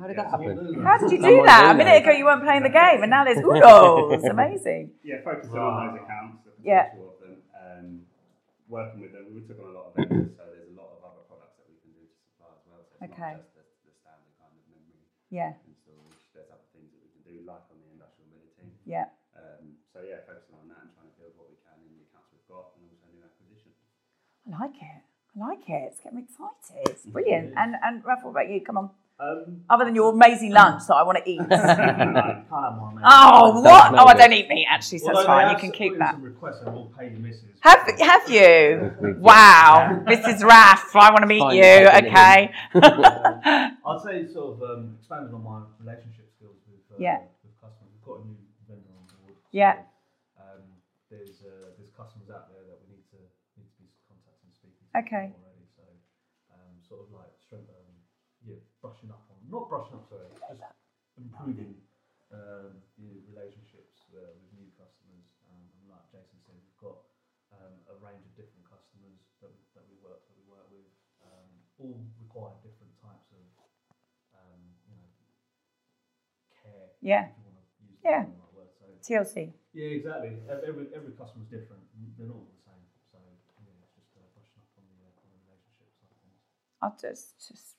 How 0.02 0.10
did 0.10 0.18
that 0.18 0.34
happen? 0.34 0.82
How 0.82 0.98
did 0.98 1.14
you 1.14 1.22
do 1.22 1.30
Someone 1.30 1.46
that? 1.46 1.70
A 1.70 1.78
minute 1.78 2.02
ago 2.02 2.10
you 2.10 2.26
weren't 2.26 2.42
playing 2.42 2.66
the 2.66 2.74
game, 2.74 3.06
and 3.06 3.10
now 3.14 3.22
there's 3.22 3.38
Uno. 3.46 4.10
It's 4.10 4.26
amazing. 4.26 4.90
Yeah, 5.06 5.22
focusing 5.22 5.54
on 5.62 5.78
those 5.78 6.02
accounts, 6.02 6.42
Yeah. 6.58 6.90
potential 6.90 7.14
of 7.14 7.18
them, 7.22 7.34
um, 7.54 7.86
working 8.66 8.98
with 8.98 9.14
them. 9.14 9.30
We 9.30 9.46
took 9.46 9.62
on 9.62 9.70
a 9.70 9.76
lot 9.78 9.94
of 9.94 10.02
vendors, 10.02 10.34
so 10.34 10.42
there's 10.50 10.74
a 10.74 10.74
lot 10.74 10.90
of 10.98 11.06
other 11.06 11.22
products 11.30 11.54
that 11.62 11.70
we 11.70 11.78
can 11.86 11.94
do 11.94 12.02
to 12.02 12.18
supply 12.18 12.50
as 12.50 12.66
well. 12.66 12.82
So 12.82 12.98
Okay. 13.06 13.32
just 13.38 13.54
the, 13.54 13.62
the 13.86 13.94
standard 14.02 14.34
kind 14.42 14.50
of 14.58 14.62
memory 14.74 15.06
Yeah, 15.30 15.54
and 15.54 15.70
storage. 15.86 16.18
There's 16.34 16.50
other 16.50 16.66
things 16.74 16.90
that 16.90 16.98
we 17.06 17.10
can 17.14 17.22
do, 17.22 17.34
like 17.46 17.62
on 17.70 17.78
the 17.78 17.86
industrial 17.94 18.26
mobility. 18.26 18.74
yeah. 18.82 19.06
Um, 19.38 19.78
so 19.94 20.02
yeah, 20.02 20.26
focusing 20.26 20.58
on 20.58 20.66
that 20.66 20.82
and 20.82 20.90
trying 20.98 21.14
to 21.14 21.16
build 21.22 21.38
what 21.38 21.46
we 21.46 21.62
can 21.62 21.78
in 21.86 21.94
the 21.94 22.10
accounts 22.10 22.26
we've 22.34 22.42
got 22.50 22.74
and 22.74 22.90
also 22.90 23.06
new 23.14 23.22
acquisition. 23.22 23.70
I 24.50 24.66
like 24.66 24.74
it. 24.82 24.98
I 25.06 25.36
like 25.38 25.62
it. 25.70 25.94
It's 25.94 26.02
getting 26.02 26.18
me 26.18 26.26
excited. 26.26 26.90
It's 26.90 27.06
brilliant. 27.06 27.54
And 27.62 27.78
and 27.78 28.02
Raf, 28.02 28.26
what 28.26 28.34
about 28.34 28.50
you? 28.50 28.58
Come 28.66 28.82
on. 28.82 28.90
Um, 29.20 29.60
Other 29.70 29.84
than 29.84 29.94
your 29.94 30.12
amazing 30.12 30.50
lunch 30.52 30.82
that 30.88 30.94
I 30.94 31.02
want 31.04 31.18
to 31.22 31.30
eat. 31.30 31.38
no, 31.40 31.46
can't 31.46 32.50
have 32.50 32.76
mine, 32.80 32.96
mate. 32.96 33.04
oh, 33.06 33.62
That's 33.62 33.92
what? 33.92 34.00
Oh, 34.00 34.06
I 34.06 34.14
don't 34.14 34.32
eat 34.32 34.48
meat 34.48 34.66
actually, 34.68 34.98
so 34.98 35.08
Although 35.08 35.18
that's 35.20 35.26
fine. 35.26 35.50
You 35.52 35.56
can 35.58 35.70
keep 35.70 35.98
that. 35.98 36.14
Some 36.14 36.22
requests 36.22 36.62
and 36.64 36.74
we'll 36.74 36.86
pay 36.98 37.10
your 37.10 37.20
missus. 37.20 37.44
Have 37.60 37.86
have 38.00 38.28
you? 38.28 38.90
We've- 39.00 39.06
we've- 39.14 39.20
Wow, 39.20 40.02
Mrs. 40.08 40.42
Raf, 40.42 40.96
I 40.96 41.10
want 41.12 41.22
to 41.22 41.26
meet 41.28 41.38
Fine, 41.38 41.56
you. 41.56 41.62
Okay. 42.10 42.50
I'd 42.74 44.00
say 44.02 44.26
sort 44.32 44.58
of 44.58 44.62
um, 44.62 44.96
expanding 44.98 45.34
on 45.34 45.44
my 45.44 45.62
relationship 45.78 46.26
skills 46.34 46.58
with 46.66 46.82
uh, 46.90 46.98
Yeah. 46.98 47.20
with 47.44 47.54
customers. 47.62 47.92
We've 47.94 48.02
got 48.02 48.22
a 48.22 48.26
new 48.26 48.36
vendor 48.66 48.90
on 48.90 49.06
board. 49.22 49.38
so, 49.38 49.46
Yeah. 49.52 49.86
um, 50.40 50.62
there's 51.10 51.42
uh, 51.46 51.78
there's 51.78 51.94
customers 51.94 52.26
out 52.34 52.50
there 52.50 52.64
that 52.66 52.78
we 52.82 52.96
need 52.98 53.06
to 53.14 53.20
need 53.54 53.70
to 53.70 53.78
be 53.78 53.86
contacting 54.10 54.50
speaking 54.50 54.82
to 54.82 54.98
Okay. 54.98 55.30
already. 55.30 55.62
So 55.78 55.84
um, 56.58 56.74
sort 56.82 57.06
of 57.06 57.14
like 57.14 57.30
strength, 57.38 57.70
um, 57.70 57.86
yeah, 58.42 58.58
brushing 58.82 59.14
up 59.14 59.22
on 59.30 59.38
not 59.46 59.70
brushing 59.70 59.94
up, 59.94 60.04
sorry, 60.10 60.26
just 60.50 60.66
improving 61.14 61.78
um, 62.34 62.82
the 62.98 63.22
relationships 63.30 64.10
uh, 64.10 64.34
with 64.34 64.50
new 64.58 64.66
customers. 64.74 65.26
Um, 65.46 65.62
and 65.78 65.86
like 65.86 66.02
Jason 66.10 66.42
said, 66.42 66.58
we've 66.58 66.82
got 66.82 66.98
um, 67.54 67.78
a 67.86 67.94
range 68.02 68.26
of 68.26 68.34
different 68.34 68.66
customers 68.66 69.22
that 69.38 69.48
we, 69.54 69.62
that 69.78 69.86
we 69.86 69.94
work 70.02 70.26
that 70.26 70.34
we 70.34 70.44
work 70.50 70.66
with. 70.74 70.90
Um, 71.22 71.48
all 71.78 72.02
require 72.18 72.58
different 72.66 72.90
types 72.98 73.30
of 73.30 73.44
um, 74.34 74.60
you 74.90 74.98
know 74.98 75.10
care. 76.50 76.90
Yeah. 76.98 77.30
If 77.30 77.38
you 77.38 77.46
want 77.46 77.62
to 77.62 77.66
use 77.86 77.98
Yeah. 78.02 78.26
word. 78.50 78.70
So 78.74 78.86
TLC. 79.06 79.54
yeah, 79.72 79.94
exactly. 79.94 80.42
Ev- 80.50 80.66
Every 80.66 80.90
every 80.90 81.14
customer's 81.14 81.46
different. 81.48 81.86
They're 82.18 82.26
not 82.26 82.42
all 82.42 82.50
the 82.50 82.58
same. 82.66 82.82
So 83.14 83.18
yeah, 83.62 83.78
it's 83.86 83.94
just 83.94 84.10
uh, 84.18 84.26
brushing 84.34 84.58
up 84.58 84.70
on 84.74 84.84
the, 84.90 84.98
uh, 85.06 85.22
on 85.22 85.28
the 85.30 85.38
relationship 85.46 85.86
side 86.00 86.10
of 86.10 86.18
things. 86.22 86.40
I 86.82 86.88
just, 86.98 87.38
just, 87.38 87.78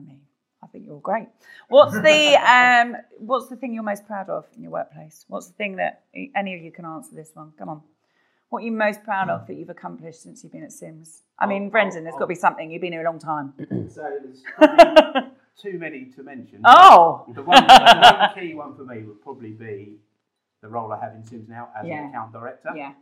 I 0.00 0.06
mean, 0.08 0.20
I 0.62 0.66
think 0.66 0.86
you're 0.86 1.00
great. 1.00 1.28
What's 1.68 1.94
the, 1.94 2.36
um, 2.36 2.96
what's 3.18 3.48
the 3.48 3.56
thing 3.56 3.72
you're 3.74 3.82
most 3.82 4.06
proud 4.06 4.28
of 4.28 4.46
in 4.56 4.62
your 4.62 4.72
workplace? 4.72 5.24
What's 5.28 5.46
the 5.48 5.54
thing 5.54 5.76
that 5.76 6.04
any 6.34 6.54
of 6.54 6.62
you 6.62 6.70
can 6.72 6.84
answer 6.84 7.14
this 7.14 7.30
one? 7.34 7.52
Come 7.58 7.68
on. 7.68 7.82
What 8.48 8.62
are 8.62 8.66
you 8.66 8.72
most 8.72 9.04
proud 9.04 9.30
of 9.30 9.46
that 9.46 9.54
you've 9.54 9.70
accomplished 9.70 10.22
since 10.22 10.42
you've 10.42 10.52
been 10.52 10.64
at 10.64 10.72
Simms? 10.72 11.22
I 11.38 11.46
mean, 11.46 11.66
Oh, 11.66 11.70
Brendan, 11.70 12.00
oh, 12.00 12.02
there's 12.02 12.14
oh. 12.16 12.18
got 12.18 12.24
to 12.24 12.28
be 12.28 12.34
something. 12.34 12.70
You've 12.70 12.80
been 12.82 12.92
here 12.92 13.02
a 13.02 13.04
long 13.04 13.18
time. 13.20 13.54
So 13.90 14.18
there's 14.22 14.42
too 15.62 15.78
many 15.78 16.06
to 16.16 16.22
mention. 16.22 16.60
oh, 16.64 17.24
The 17.34 17.42
one, 17.42 17.64
the 17.64 18.10
one 18.12 18.30
key 18.34 18.54
one 18.54 18.74
for 18.74 18.84
me 18.84 19.02
would 19.04 19.22
probably 19.22 19.50
be 19.52 19.98
the 20.62 20.68
role 20.68 20.92
I 20.92 21.00
have 21.00 21.14
in 21.14 21.24
Simms 21.24 21.48
now 21.48 21.68
as 21.78 21.86
Yeah. 21.86 22.02
an 22.04 22.08
account 22.10 22.32
director. 22.32 22.70
yeah, 22.74 22.92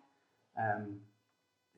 Um, 0.56 1.00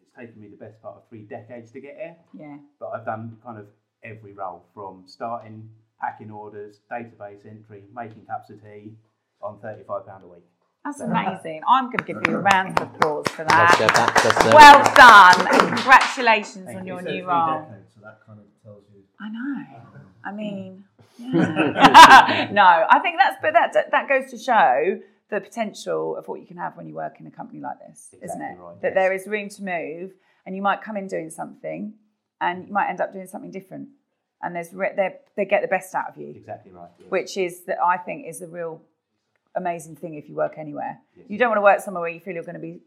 it's 0.03 0.11
taken 0.19 0.41
me 0.43 0.49
the 0.49 0.57
best 0.57 0.81
part 0.83 0.97
of 0.97 1.09
three 1.09 1.23
decades 1.23 1.71
to 1.73 1.81
get 1.81 1.97
here, 1.97 2.17
yeah, 2.35 2.57
but 2.81 2.89
I've 2.89 3.05
done 3.07 3.39
kind 3.45 3.59
of 3.59 3.67
every 4.03 4.33
role 4.33 4.65
from 4.75 5.05
starting, 5.07 5.69
packing 6.01 6.31
orders, 6.31 6.81
database 6.91 7.47
entry, 7.47 7.85
making 7.95 8.25
cups 8.27 8.51
of 8.51 8.63
tea 8.63 8.93
on 9.43 9.59
£35 9.59 10.23
a 10.25 10.27
week. 10.29 10.45
that's 10.85 11.01
amazing. 11.01 11.61
I'm 11.69 11.87
going 11.87 11.99
to 11.99 12.05
give 12.05 12.23
you 12.27 12.37
a 12.37 12.39
round 12.41 12.79
of 12.81 12.89
applause 12.95 13.27
for 13.29 13.45
that. 13.45 13.75
uh, 13.75 13.87
that- 13.87 14.21
that's, 14.23 14.55
Well 14.55 14.83
done, 14.95 15.47
and 15.55 15.77
congratulations 15.77 16.69
on 16.75 16.87
your 16.87 17.01
You 17.03 17.09
new 17.23 17.27
role. 17.29 17.61
decades, 17.63 17.93
so 17.95 18.01
that 18.03 18.19
kind 18.27 18.41
of 18.41 18.47
tells 18.63 18.85
you. 18.95 19.03
I 19.21 19.29
know. 19.29 19.67
I 20.25 20.33
mean, 20.33 20.85
yeah. 21.19 22.49
no, 22.53 22.87
I 22.89 22.99
think 23.03 23.17
that's 23.19 23.37
but 23.43 23.53
that 23.53 23.91
that 23.91 24.09
goes 24.09 24.31
to 24.31 24.39
show 24.39 25.01
the 25.31 25.41
potential 25.41 26.17
of 26.17 26.29
what 26.29 26.41
you 26.41 26.47
can 26.47 26.57
have 26.57 26.77
when 26.77 26.87
you 26.89 26.95
work 26.95 27.21
in 27.21 27.27
a 27.27 27.31
company 27.31 27.61
like 27.61 27.79
this, 27.87 28.15
isn't 28.23 28.41
it? 28.43 28.59
Right, 28.59 28.81
That 28.83 28.89
yes. 28.89 28.95
there 28.95 29.13
is 29.13 29.27
room 29.27 29.49
to 29.51 29.63
move, 29.63 30.13
and 30.47 30.57
you 30.57 30.63
might 30.63 30.83
come 30.83 30.97
in 30.97 31.07
doing 31.07 31.31
something, 31.31 31.95
and 32.41 32.67
you 32.69 32.73
might 32.73 32.89
end 32.89 33.01
up 33.01 33.13
doing 33.13 33.27
something 33.27 33.51
different, 33.51 33.89
and 34.43 34.55
there's 34.55 34.73
re- 34.73 34.93
they 34.97 35.17
they 35.37 35.45
get 35.45 35.63
the 35.63 35.69
best 35.69 35.95
out 35.95 36.09
of 36.09 36.17
you, 36.17 36.29
Exactly 36.31 36.73
right. 36.73 36.89
yes. 36.99 37.11
which 37.11 37.37
is 37.37 37.65
that 37.67 37.79
I 37.83 37.97
think 37.97 38.27
is 38.27 38.39
the 38.41 38.49
real 38.49 38.83
amazing 39.57 39.97
thing 39.97 40.15
if 40.15 40.29
you 40.29 40.35
work 40.35 40.55
anywhere. 40.59 41.01
Yes. 41.17 41.27
You 41.29 41.39
don't 41.39 41.49
want 41.51 41.59
to 41.59 41.63
work 41.63 41.81
somewhere 41.81 42.03
where 42.03 42.11
you 42.11 42.21
feel 42.21 42.35
you're 42.35 42.45
going 42.45 42.55
to 42.55 42.61
be, 42.61 42.81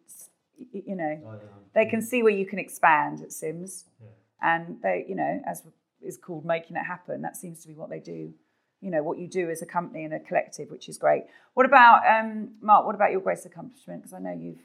you 0.72 0.96
know, 0.96 1.20
Oh, 1.26 1.32
yeah. 1.34 1.40
they 1.74 1.86
can 1.86 2.02
see 2.02 2.24
where 2.24 2.32
you 2.34 2.46
can 2.46 2.60
expand 2.60 3.22
at 3.22 3.32
Simms, 3.34 3.86
Yeah. 4.02 4.08
and 4.42 4.82
they, 4.82 5.06
you 5.08 5.16
know, 5.16 5.42
as 5.46 5.64
is 6.02 6.18
called 6.18 6.46
making 6.46 6.76
it 6.78 6.84
happen. 6.84 7.22
That 7.22 7.36
seems 7.38 7.62
to 7.62 7.68
be 7.68 7.74
what 7.74 7.90
they 7.90 8.00
do. 8.00 8.34
You 8.82 8.92
know, 8.92 9.02
what 9.04 9.18
you 9.18 9.28
do 9.28 9.50
as 9.50 9.62
a 9.62 9.66
company 9.66 10.04
and 10.04 10.14
a 10.14 10.20
collective, 10.20 10.70
which 10.70 10.90
is 10.90 10.98
great. 10.98 11.24
What 11.54 11.66
about 11.66 12.02
um, 12.06 12.50
Marc? 12.62 12.86
What 12.86 12.96
about 12.96 13.12
your 13.12 13.22
greatest 13.22 13.46
accomplishment? 13.46 14.02
Because 14.02 14.14
I 14.14 14.20
know 14.20 14.34
you've 14.34 14.60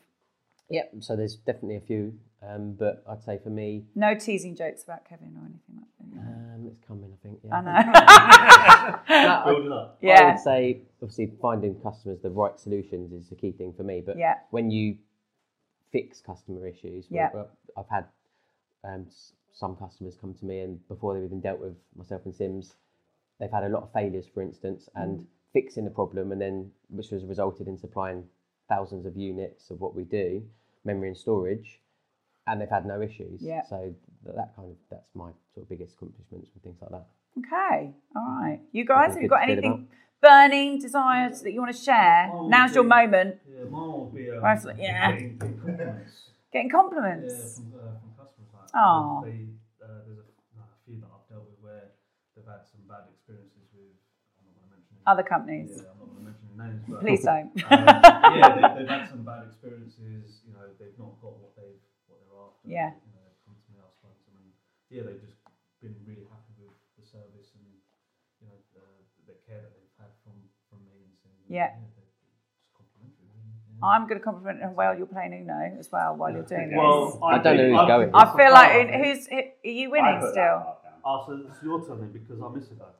Yeah, 0.70 0.82
so 1.00 1.16
there's 1.16 1.36
definitely 1.36 1.76
a 1.76 1.80
few, 1.80 2.12
um, 2.46 2.72
but 2.78 3.02
I'd 3.08 3.22
say 3.22 3.38
for 3.42 3.48
me, 3.50 3.84
no 3.94 4.14
teasing 4.14 4.54
jokes 4.54 4.84
about 4.84 5.04
Kevin 5.08 5.34
or 5.36 5.46
anything 5.46 5.76
like 5.76 5.88
that. 6.14 6.20
um, 6.20 6.66
it's 6.66 6.80
coming, 6.86 7.10
I 7.12 7.16
think. 7.26 7.38
Yeah. 7.42 9.00
I 9.08 9.44
know. 9.46 9.52
Building 9.52 9.72
up. 9.72 9.98
Yeah. 10.02 10.20
I 10.20 10.30
would 10.32 10.40
say, 10.40 10.82
obviously, 11.02 11.32
finding 11.40 11.74
customers 11.80 12.18
the 12.22 12.30
right 12.30 12.58
solutions 12.60 13.12
is 13.12 13.28
the 13.28 13.34
key 13.34 13.52
thing 13.52 13.72
for 13.74 13.82
me. 13.82 14.02
But 14.04 14.18
Yeah. 14.18 14.34
when 14.50 14.70
you 14.70 14.98
fix 15.90 16.20
customer 16.20 16.66
issues, 16.66 17.06
Yeah. 17.10 17.30
I've 17.76 17.88
had 17.88 18.04
um, 18.84 19.06
some 19.52 19.74
customers 19.76 20.16
come 20.20 20.34
to 20.34 20.44
me, 20.44 20.60
and 20.60 20.86
before 20.88 21.14
they've 21.14 21.24
even 21.24 21.40
dealt 21.40 21.60
with 21.60 21.76
myself 21.96 22.22
and 22.26 22.34
Simms, 22.34 22.76
they've 23.40 23.50
had 23.50 23.64
a 23.64 23.68
lot 23.70 23.82
of 23.84 23.92
failures, 23.92 24.26
for 24.32 24.42
instance, 24.42 24.88
and 24.94 25.20
Mm. 25.20 25.26
fixing 25.54 25.84
the 25.84 25.90
problem, 25.90 26.30
and 26.30 26.40
then 26.40 26.70
which 26.90 27.08
has 27.10 27.24
resulted 27.24 27.68
in 27.68 27.78
supplying 27.78 28.24
thousands 28.68 29.06
of 29.06 29.16
units 29.16 29.70
of 29.70 29.80
what 29.80 29.94
we 29.94 30.04
do, 30.04 30.42
memory 30.84 31.08
and 31.08 31.16
storage, 31.16 31.80
and 32.46 32.60
they've 32.60 32.68
had 32.68 32.86
no 32.86 33.00
issues. 33.02 33.40
Yeah. 33.42 33.62
So 33.68 33.94
that 34.24 34.54
kind 34.56 34.70
of 34.70 34.76
that's 34.90 35.08
my 35.14 35.30
sort 35.54 35.64
of 35.64 35.68
biggest 35.68 35.94
accomplishments 35.94 36.50
with 36.54 36.62
things 36.62 36.76
like 36.80 36.90
that. 36.90 37.06
okay, 37.38 37.92
all 38.16 38.38
right. 38.40 38.60
You 38.72 38.84
guys, 38.84 39.14
have 39.14 39.22
you 39.22 39.28
got 39.28 39.42
anything 39.48 39.88
burning 40.20 40.78
desires 40.80 41.42
that 41.42 41.52
you 41.52 41.60
want 41.60 41.74
to 41.74 41.82
share? 41.82 42.30
Oh, 42.32 42.48
Now's 42.48 42.74
your 42.74 42.84
moment. 42.84 43.36
Yeah, 43.46 43.64
mine 43.70 43.92
will 43.92 44.10
be 44.14 44.30
um, 44.30 44.40
Right, 44.42 44.58
yeah. 44.78 45.12
getting, 45.12 45.38
getting 46.52 46.70
compliments. 46.70 47.60
Getting 47.62 47.70
Yeah, 47.70 47.78
from, 47.78 47.78
uh, 47.78 48.00
from 48.00 48.10
customers. 48.18 48.50
Like, 48.52 48.74
Aw. 48.74 49.22
They, 49.22 49.46
uh, 49.78 49.86
there's 50.06 50.18
a, 50.18 50.26
no, 50.58 50.62
a 50.66 50.78
few 50.84 50.98
that 51.00 51.06
I've 51.14 51.26
dealt 51.30 51.46
with 51.46 51.60
where 51.62 51.84
they've 52.34 52.44
had 52.44 52.66
some 52.66 52.82
bad 52.88 53.06
experiences 53.14 53.70
with. 53.72 53.94
I'm 54.38 54.50
not 54.50 54.54
going 54.58 54.66
to 54.66 54.74
mention 54.74 54.96
Other 55.06 55.22
companies. 55.22 55.70
Yeah, 55.78 55.94
names. 56.58 56.82
But, 56.88 57.00
Please 57.00 57.22
don't. 57.22 57.54
um, 57.70 57.86
yeah, 58.34 58.74
they, 58.74 58.82
they've 58.82 58.90
had 58.90 59.08
some 59.08 59.22
bad 59.22 59.46
experiences. 59.46 60.42
You 60.42 60.52
know, 60.58 60.66
they've 60.78 60.98
not 60.98 61.14
got 61.22 61.38
what 61.38 61.54
they 61.54 61.78
what 62.10 62.18
they're 62.18 62.38
after. 62.42 62.66
Yeah. 62.66 62.90
You 62.98 63.14
know, 63.14 63.22
they've 63.22 63.42
come 63.46 63.56
to 63.56 63.68
me, 63.70 63.78
I've 63.78 63.94
spoken 63.94 64.18
to 64.18 64.30
them, 64.34 64.42
and 64.42 64.50
yeah, 64.90 65.02
they've 65.06 65.22
just 65.22 65.38
been 65.78 65.94
really 66.02 66.26
happy 66.26 66.52
with 66.58 66.74
the 66.98 67.06
service 67.06 67.54
and 67.54 67.66
you 68.42 68.50
know 68.50 68.58
the, 68.74 68.84
the 69.30 69.36
care 69.46 69.62
that 69.62 69.70
they've 69.72 69.94
had 70.02 70.10
from 70.26 70.34
from 70.66 70.82
me 70.90 71.06
and 71.06 71.14
Simms. 71.22 71.38
And, 71.46 71.54
Yeah. 71.54 71.78
they're 71.78 71.94
just 72.02 72.18
complimentary. 72.74 73.30
Really. 73.30 73.54
Yeah. 73.78 73.86
I'm 73.86 74.10
going 74.10 74.18
to 74.18 74.24
compliment 74.26 74.58
how 74.60 74.74
well 74.74 74.92
you're 74.98 75.06
playing 75.06 75.32
Uno 75.38 75.78
as 75.78 75.88
well 75.94 76.18
while 76.18 76.34
you're 76.34 76.42
doing 76.42 76.74
this. 76.74 76.78
Well, 76.78 77.22
I 77.22 77.38
don't 77.38 77.56
know 77.56 77.70
who's 77.78 77.86
going. 77.86 78.10
I 78.12 78.24
feel 78.34 78.50
like 78.52 78.70
who's 78.90 79.22
are 79.30 79.70
you 79.70 79.90
winning 79.94 80.18
still? 80.34 80.58
part. 80.66 80.82
Oh, 81.08 81.24
so 81.24 81.40
it's 81.46 81.62
your 81.62 81.80
turn 81.86 82.00
then 82.00 82.12
because 82.12 82.36
I 82.42 82.48
missed 82.50 82.70
it 82.72 82.78
though. 82.78 82.92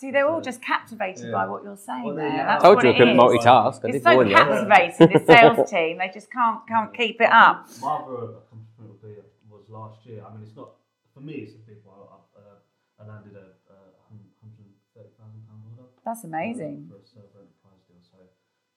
See, 0.00 0.10
they're 0.10 0.24
all 0.32 0.40
just 0.40 0.62
captivated 0.64 1.26
Yeah. 1.28 1.32
by 1.38 1.44
what 1.44 1.60
you're 1.62 1.76
saying 1.76 2.04
Well, 2.08 2.16
there 2.16 2.30
there. 2.32 2.54
you 2.56 2.60
Told 2.64 2.82
you 2.82 2.88
I 2.88 2.96
couldn't 2.96 3.20
multitask. 3.20 3.84
I 3.84 3.88
It's 3.92 4.00
so 4.02 4.14
warn 4.16 4.28
you. 4.32 4.34
captivating, 4.34 5.08
this 5.12 5.26
sales 5.28 5.68
team. 5.74 5.98
They 6.00 6.08
just 6.08 6.32
can't 6.32 6.64
can't 6.66 6.88
keep 6.96 7.20
it 7.20 7.28
up. 7.28 7.68
My 7.84 8.00
other 8.00 8.40
accomplishment 8.40 8.96
would 8.96 9.02
be 9.04 9.20
was 9.52 9.68
last 9.68 10.00
year. 10.08 10.24
I 10.24 10.32
mean, 10.32 10.40
it's 10.48 10.56
not 10.56 10.72
for 11.04 11.20
for 11.20 11.20
me, 11.20 11.44
it's 11.44 11.52
a 11.52 11.60
big 11.68 11.84
one. 11.84 12.00
I, 12.00 12.16
uh, 12.32 12.64
I 12.96 13.12
landed 13.12 13.36
a 13.36 13.52
uh, 13.68 13.92
hundred 14.08 14.72
thirty 14.96 15.12
thousand 15.20 15.44
pound 15.44 15.68
order. 15.68 15.84
That's 16.00 16.24
amazing. 16.24 16.88
for 16.88 16.96
a 16.96 17.04
server 17.04 17.44
enterprise 17.44 17.84
deal. 17.84 18.00
So 18.00 18.16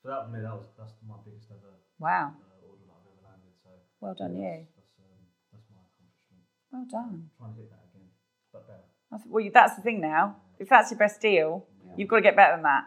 for 0.04 0.08
that, 0.12 0.28
for 0.28 0.32
me, 0.36 0.44
that 0.44 0.52
was 0.60 0.68
that's 0.76 0.92
my 1.08 1.16
biggest 1.24 1.48
ever 1.56 1.72
Wow. 2.04 2.36
uh, 2.36 2.68
order 2.68 2.84
that 2.84 3.00
I've 3.00 3.08
ever 3.08 3.24
landed. 3.32 3.56
So 3.64 3.72
Well 4.04 4.12
done, 4.20 4.36
you. 4.36 4.44
That's, 4.76 4.76
that's, 4.76 5.00
um, 5.00 5.24
that's 5.56 5.68
my 5.72 5.88
accomplishment. 5.88 6.44
Well 6.68 6.84
done. 6.92 7.32
trying 7.40 7.56
to 7.56 7.64
hit 7.64 7.72
that 7.72 7.88
again, 7.96 8.12
but 8.52 8.68
better. 8.68 8.92
That's, 9.14 9.24
well, 9.30 9.48
that's 9.54 9.76
the 9.76 9.82
thing 9.82 10.02
now. 10.02 10.36
If 10.60 10.70
that's 10.70 10.92
your 10.92 10.98
best 10.98 11.22
deal, 11.22 11.66
you've 11.98 12.08
got 12.10 12.18
to 12.18 12.22
get 12.22 12.36
better 12.36 12.56
than 12.56 12.64
that. 12.64 12.84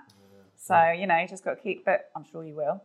So, 0.58 0.90
you 0.90 1.06
know, 1.06 1.16
you 1.18 1.28
just 1.28 1.44
got 1.44 1.54
to 1.54 1.60
keep, 1.62 1.84
but 1.84 2.10
I'm 2.16 2.24
sure 2.24 2.44
you 2.44 2.54
will. 2.54 2.82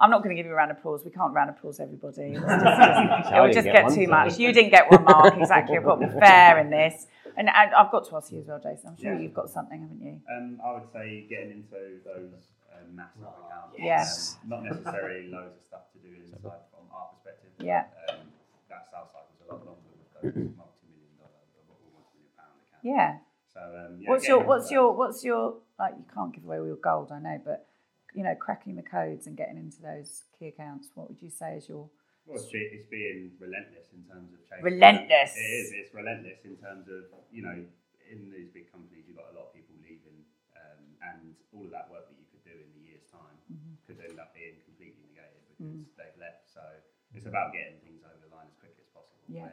I'm 0.00 0.10
not 0.10 0.22
going 0.22 0.34
to 0.34 0.40
give 0.40 0.46
you 0.46 0.52
a 0.52 0.54
round 0.54 0.70
of 0.70 0.78
applause. 0.78 1.04
We 1.04 1.10
can't 1.10 1.34
round 1.34 1.50
of 1.50 1.56
applause 1.56 1.80
everybody. 1.80 2.32
It's 2.32 2.40
just- 2.40 2.64
just- 2.64 3.32
it 3.34 3.40
would 3.40 3.52
just 3.52 3.64
get 3.64 3.72
get 3.74 3.84
one, 3.84 3.94
too 3.94 4.04
so- 4.04 4.10
much. 4.10 4.38
You 4.38 4.52
didn't 4.52 4.70
get 4.70 4.90
one, 4.90 5.04
Marc. 5.04 5.36
Exactly. 5.36 5.76
I've 5.76 5.84
got 5.84 5.96
to 6.00 6.06
be 6.06 6.12
fair 6.20 6.58
in 6.60 6.70
this. 6.70 7.06
And, 7.36 7.48
and 7.48 7.74
I've 7.74 7.90
got 7.92 8.08
to 8.08 8.16
ask 8.16 8.32
you 8.32 8.40
as 8.40 8.46
well, 8.46 8.58
Jason. 8.62 8.90
I'm 8.90 8.96
sure 8.96 9.12
Yeah. 9.14 9.20
you've 9.20 9.34
got 9.34 9.50
something, 9.50 9.80
haven't 9.80 10.00
you? 10.02 10.20
Um, 10.34 10.60
I 10.64 10.72
would 10.74 10.90
say 10.92 11.26
getting 11.28 11.50
into 11.50 12.00
those 12.04 12.32
um, 12.72 12.94
massive 12.96 13.22
accounts. 13.22 13.76
Yes. 13.78 14.36
Um, 14.44 14.48
not 14.50 14.64
necessarily 14.64 15.28
loads 15.28 15.54
of 15.58 15.64
stuff 15.66 15.82
to 15.92 15.98
do 15.98 16.14
inside 16.14 16.40
from 16.70 16.86
our 16.94 17.08
perspective. 17.14 17.50
Yeah. 17.60 17.84
Um, 18.10 18.16
that 18.70 18.86
sales 18.90 19.10
cycle 19.12 19.30
was 19.38 19.46
a 19.46 19.52
lot 19.54 19.66
longer 19.66 19.82
with 20.22 20.34
those 20.34 20.54
Yeah. 22.82 23.18
So 23.52 23.60
um, 23.60 23.98
yeah, 24.00 24.08
What's 24.10 24.28
your 24.28 24.40
what's 24.44 24.70
your 24.70 24.92
what's 24.92 25.24
your 25.24 25.58
like 25.78 25.94
you 25.98 26.04
can't 26.12 26.32
give 26.34 26.44
away 26.44 26.58
all 26.58 26.66
your 26.66 26.76
gold, 26.76 27.10
I 27.12 27.18
know, 27.20 27.40
but 27.44 27.66
you 28.14 28.24
know, 28.24 28.34
cracking 28.34 28.76
the 28.76 28.82
codes 28.82 29.26
and 29.26 29.36
getting 29.36 29.56
into 29.58 29.80
those 29.82 30.24
key 30.38 30.48
accounts, 30.48 30.88
what 30.94 31.08
would 31.08 31.20
you 31.22 31.30
say 31.30 31.56
is 31.56 31.68
your 31.68 31.88
Well, 32.26 32.36
it's, 32.40 32.48
it's 32.52 32.88
being 32.88 33.32
relentless 33.38 33.92
in 33.92 34.02
terms 34.08 34.32
of 34.32 34.40
change. 34.48 34.62
Relentless. 34.64 35.36
It 35.36 35.40
is. 35.44 35.66
It's 35.76 35.92
relentless 35.94 36.40
in 36.44 36.56
terms 36.56 36.88
of 36.88 37.08
you 37.30 37.42
know, 37.42 37.56
in 38.08 38.32
these 38.32 38.48
big 38.48 38.72
companies, 38.72 39.04
you've 39.06 39.16
got 39.20 39.28
a 39.32 39.36
lot 39.36 39.50
of 39.50 39.52
people 39.52 39.76
leaving, 39.84 40.24
um, 40.56 40.80
and 41.04 41.36
all 41.52 41.64
of 41.68 41.72
that 41.76 41.92
work 41.92 42.08
that 42.08 42.16
you 42.16 42.24
could 42.32 42.40
do 42.44 42.56
in 42.56 42.68
a 42.78 42.82
year's 42.84 43.04
time 43.12 43.36
Mm-hmm. 43.48 43.80
could 43.88 43.96
end 44.04 44.20
up 44.20 44.36
being 44.36 44.60
completely 44.68 45.08
negated 45.16 45.40
because 45.56 45.88
Mm. 45.88 45.96
they've 45.96 46.20
left. 46.20 46.44
So 46.52 46.60
it's 47.16 47.24
about 47.24 47.52
getting 47.56 47.80
things 47.80 48.04
over 48.04 48.20
the 48.20 48.28
line 48.28 48.44
as 48.48 48.56
quickly 48.60 48.84
as 48.84 48.90
possible, 48.92 49.24
Yeah. 49.28 49.48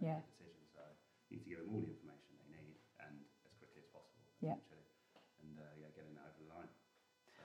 Make 0.00 0.08
Yeah. 0.08 0.18
a 0.18 0.26
decision. 0.28 0.62
So 0.74 0.80
you 1.30 1.36
need 1.36 1.44
to 1.44 1.50
give 1.50 1.58
them 1.64 1.70
all 1.74 1.80
the 1.80 1.90
information 1.92 2.30
they 2.36 2.48
need 2.52 2.76
and 3.00 3.14
as 3.44 3.52
quickly 3.58 3.80
as 3.82 3.88
possible. 3.92 4.22
Yeah. 4.40 4.56
And 5.42 5.56
uh, 5.58 5.64
yeah, 5.80 5.88
getting 5.96 6.14
it 6.16 6.22
over 6.22 6.36
the 6.40 6.48
line. 6.52 6.72
So. 7.32 7.42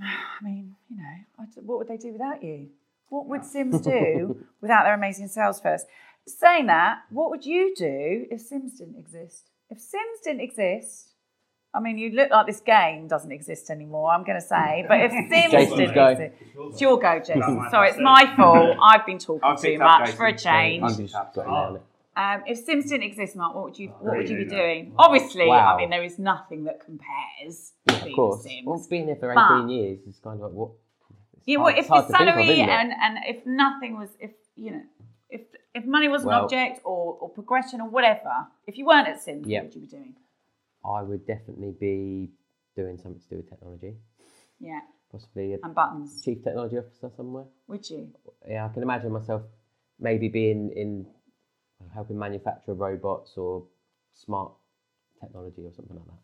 I 0.00 0.40
mean, 0.44 0.76
you 0.88 0.96
know, 0.96 1.16
what 1.64 1.78
would 1.78 1.88
they 1.88 1.96
do 1.96 2.12
without 2.12 2.42
you? 2.42 2.70
What 3.08 3.26
would 3.26 3.44
Simms 3.44 3.80
do 3.80 4.44
without 4.60 4.84
their 4.84 4.94
amazing 4.94 5.28
sales 5.28 5.60
first? 5.60 5.86
Saying 6.26 6.66
that, 6.66 6.98
what 7.10 7.30
would 7.30 7.46
you 7.46 7.74
do 7.74 8.26
if 8.30 8.40
Simms 8.42 8.78
didn't 8.78 8.98
exist? 8.98 9.50
If 9.70 9.80
Simms 9.80 10.20
didn't 10.22 10.42
exist, 10.42 11.07
I 11.78 11.80
mean, 11.80 11.96
you 11.96 12.10
look 12.10 12.30
like 12.30 12.46
this 12.46 12.58
game 12.60 13.06
doesn't 13.06 13.30
exist 13.30 13.70
anymore, 13.70 14.10
I'm 14.10 14.24
going 14.24 14.40
to 14.40 14.46
say, 14.46 14.84
but 14.88 14.98
if 15.00 15.12
Simms 15.12 15.52
Jason's 15.52 15.76
didn't 15.78 15.94
go. 15.94 16.06
exist, 16.08 16.34
it's 16.58 16.80
your 16.80 16.98
go, 16.98 17.18
Jason. 17.20 17.56
my 17.56 17.70
Sorry, 17.70 17.88
it's 17.90 18.00
my 18.00 18.32
fault. 18.36 18.76
I've 18.82 19.06
been 19.06 19.18
talking 19.18 19.40
I've 19.44 19.60
too 19.60 19.68
picked 19.68 19.82
up 19.82 20.00
much 20.00 20.10
for 20.10 20.26
a 20.26 20.36
change. 20.36 20.82
I'm 20.82 20.96
just 20.96 21.14
got. 21.34 21.80
Um, 22.16 22.42
if 22.48 22.58
Simms 22.58 22.86
didn't 22.90 23.04
exist, 23.04 23.36
Marc, 23.36 23.54
what 23.54 23.62
would 23.62 23.78
you 23.78 23.90
what 24.00 24.16
would 24.16 24.28
you 24.28 24.38
be 24.38 24.44
doing? 24.44 24.92
Obviously, 24.98 25.46
Wow. 25.46 25.76
I 25.76 25.78
mean, 25.78 25.90
there 25.90 26.02
is 26.02 26.18
nothing 26.18 26.64
that 26.64 26.84
compares 26.84 27.74
to 27.86 28.08
Of 28.08 28.12
course. 28.16 28.42
Simms. 28.42 28.66
Well, 28.66 28.84
being 28.90 29.06
here 29.06 29.14
for 29.14 29.32
But- 29.32 29.58
18 29.58 29.68
years 29.68 30.00
is 30.08 30.18
kind 30.18 30.34
of 30.42 30.46
like 30.46 30.52
what? 30.52 30.70
Yeah, 31.44 31.58
well, 31.58 31.68
if 31.68 31.78
it's 31.78 31.88
hard 31.88 32.08
the 32.08 32.12
to 32.12 32.22
of, 32.24 32.28
salary 32.34 32.60
and, 32.60 32.92
and 32.92 33.18
if 33.24 33.46
nothing 33.46 33.96
was, 33.96 34.08
if 34.18 34.32
you 34.56 34.72
know, 34.72 34.82
if 35.30 35.42
if 35.76 35.84
money 35.86 36.08
was 36.08 36.24
an 36.24 36.30
object 36.30 36.80
or, 36.84 37.16
or 37.20 37.28
progression 37.28 37.80
or 37.80 37.88
whatever, 37.88 38.48
if 38.66 38.76
you 38.78 38.84
weren't 38.84 39.06
at 39.06 39.22
Simms, 39.22 39.46
Yeah. 39.46 39.58
what 39.60 39.66
would 39.66 39.74
you 39.76 39.80
be 39.82 39.86
doing? 39.86 40.14
I 40.84 41.02
would 41.02 41.26
definitely 41.26 41.72
be 41.78 42.30
doing 42.76 42.96
something 42.98 43.20
to 43.20 43.28
do 43.28 43.36
with 43.36 43.48
technology, 43.50 43.96
Yeah, 44.60 44.80
possibly 45.10 45.54
a 45.54 45.58
and 45.62 45.74
buttons. 45.74 46.22
chief 46.24 46.42
technology 46.44 46.78
officer 46.78 47.10
somewhere. 47.16 47.46
Would 47.66 47.88
you? 47.90 48.12
Yeah, 48.48 48.66
I 48.66 48.68
can 48.72 48.82
imagine 48.82 49.12
myself 49.12 49.42
maybe 49.98 50.28
being 50.28 50.70
in 50.70 51.06
helping 51.92 52.18
manufacture 52.18 52.74
robots 52.74 53.36
or 53.36 53.64
smart 54.12 54.52
technology 55.20 55.62
or 55.64 55.72
something 55.72 55.96
like 55.96 56.06
that. 56.06 56.18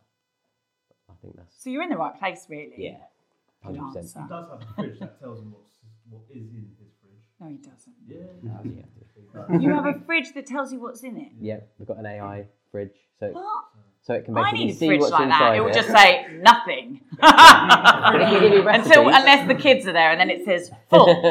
I 1.11 1.15
think 1.21 1.37
that's 1.37 1.63
So 1.63 1.71
you're 1.71 1.83
in 1.83 1.91
the 1.91 1.97
right 1.97 2.17
place, 2.19 2.47
really. 2.49 2.75
yeah, 2.79 2.97
Good 3.67 3.77
hundred 3.79 3.99
answer. 3.99 4.23
He 4.23 4.29
does 4.29 4.49
have 4.49 4.63
a 4.63 4.67
fridge 4.75 4.99
that 5.01 5.21
tells 5.21 5.41
him 5.41 5.53
what's, 5.53 5.75
what 6.09 6.23
is 6.31 6.51
in 6.53 6.71
his 6.79 6.93
fridge. 7.01 7.25
No, 7.41 7.49
he 7.49 7.57
doesn't. 7.57 7.95
Yeah. 8.07 8.83
percent. 9.33 9.63
You 9.63 9.75
have 9.75 9.87
a 9.87 9.95
fridge 10.01 10.33
that 10.35 10.47
tells 10.47 10.73
you 10.73 10.81
what's 10.81 11.03
in 11.03 11.17
it. 11.17 11.33
Yeah, 11.41 11.61
we've 11.79 11.89
got 11.89 11.99
an 11.99 12.07
AI 12.07 12.47
fridge, 12.71 12.95
so 13.19 13.29
What? 13.33 13.65
So 14.05 14.13
it 14.13 14.27
can 14.27 14.37
I 14.37 14.43
basically 14.43 14.67
need 14.67 14.71
a 14.71 14.77
see 14.77 14.87
fridge 14.87 15.01
what's 15.01 15.13
like 15.13 15.23
inside 15.25 15.41
that. 15.41 15.57
It 15.57 15.61
will 15.65 15.73
just 15.73 15.89
say 15.89 16.27
nothing. 16.43 17.01
If 17.23 18.33
you 18.33 18.41
give 18.41 18.65
me 18.65 18.73
Until 18.75 19.09
unless 19.09 19.49
the 19.49 19.55
kids 19.55 19.87
are 19.87 19.95
there, 19.95 20.11
and 20.11 20.21
then 20.21 20.29
it 20.29 20.45
says 20.45 20.71
full. 20.91 21.09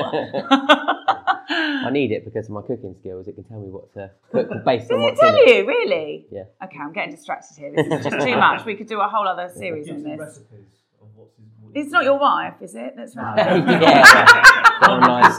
I 1.49 1.89
need 1.91 2.12
it 2.12 2.25
because 2.25 2.45
of 2.47 2.51
my 2.51 2.62
cooking 2.62 2.95
skills. 2.99 3.27
It 3.27 3.36
can 3.36 3.43
tell 3.43 3.59
me 3.59 3.69
what 3.69 3.93
to 3.93 4.09
cook 4.31 4.49
based 4.65 4.91
on 4.91 4.97
Does 4.97 5.05
it 5.07 5.12
what's 5.12 5.21
in 5.21 5.27
tell 5.27 5.36
it. 5.36 5.55
you 5.55 5.67
really? 5.67 6.25
Yeah. 6.31 6.43
Okay, 6.63 6.79
I'm 6.79 6.93
getting 6.93 7.13
distracted 7.13 7.57
here. 7.57 7.71
This 7.75 7.86
is 7.86 8.03
just 8.05 8.25
too 8.25 8.38
much. 8.38 8.65
We 8.65 8.73
could 8.75 8.88
do 8.88 8.99
a 9.01 9.07
whole 9.07 9.27
other 9.27 9.51
series 9.55 9.88
on 9.91 10.01
this. 10.01 10.17
recipes 10.17 10.81
of 10.99 11.09
what's 11.15 11.36
his. 11.38 11.45
What 11.73 11.81
It's 11.81 11.91
not 11.91 12.03
your 12.03 12.19
wife, 12.19 12.55
is 12.62 12.75
it? 12.75 12.93
That's 12.95 13.15
right. 13.15 13.38
yeah. 13.38 14.59
Oh, 14.86 14.99
nice. 14.99 15.38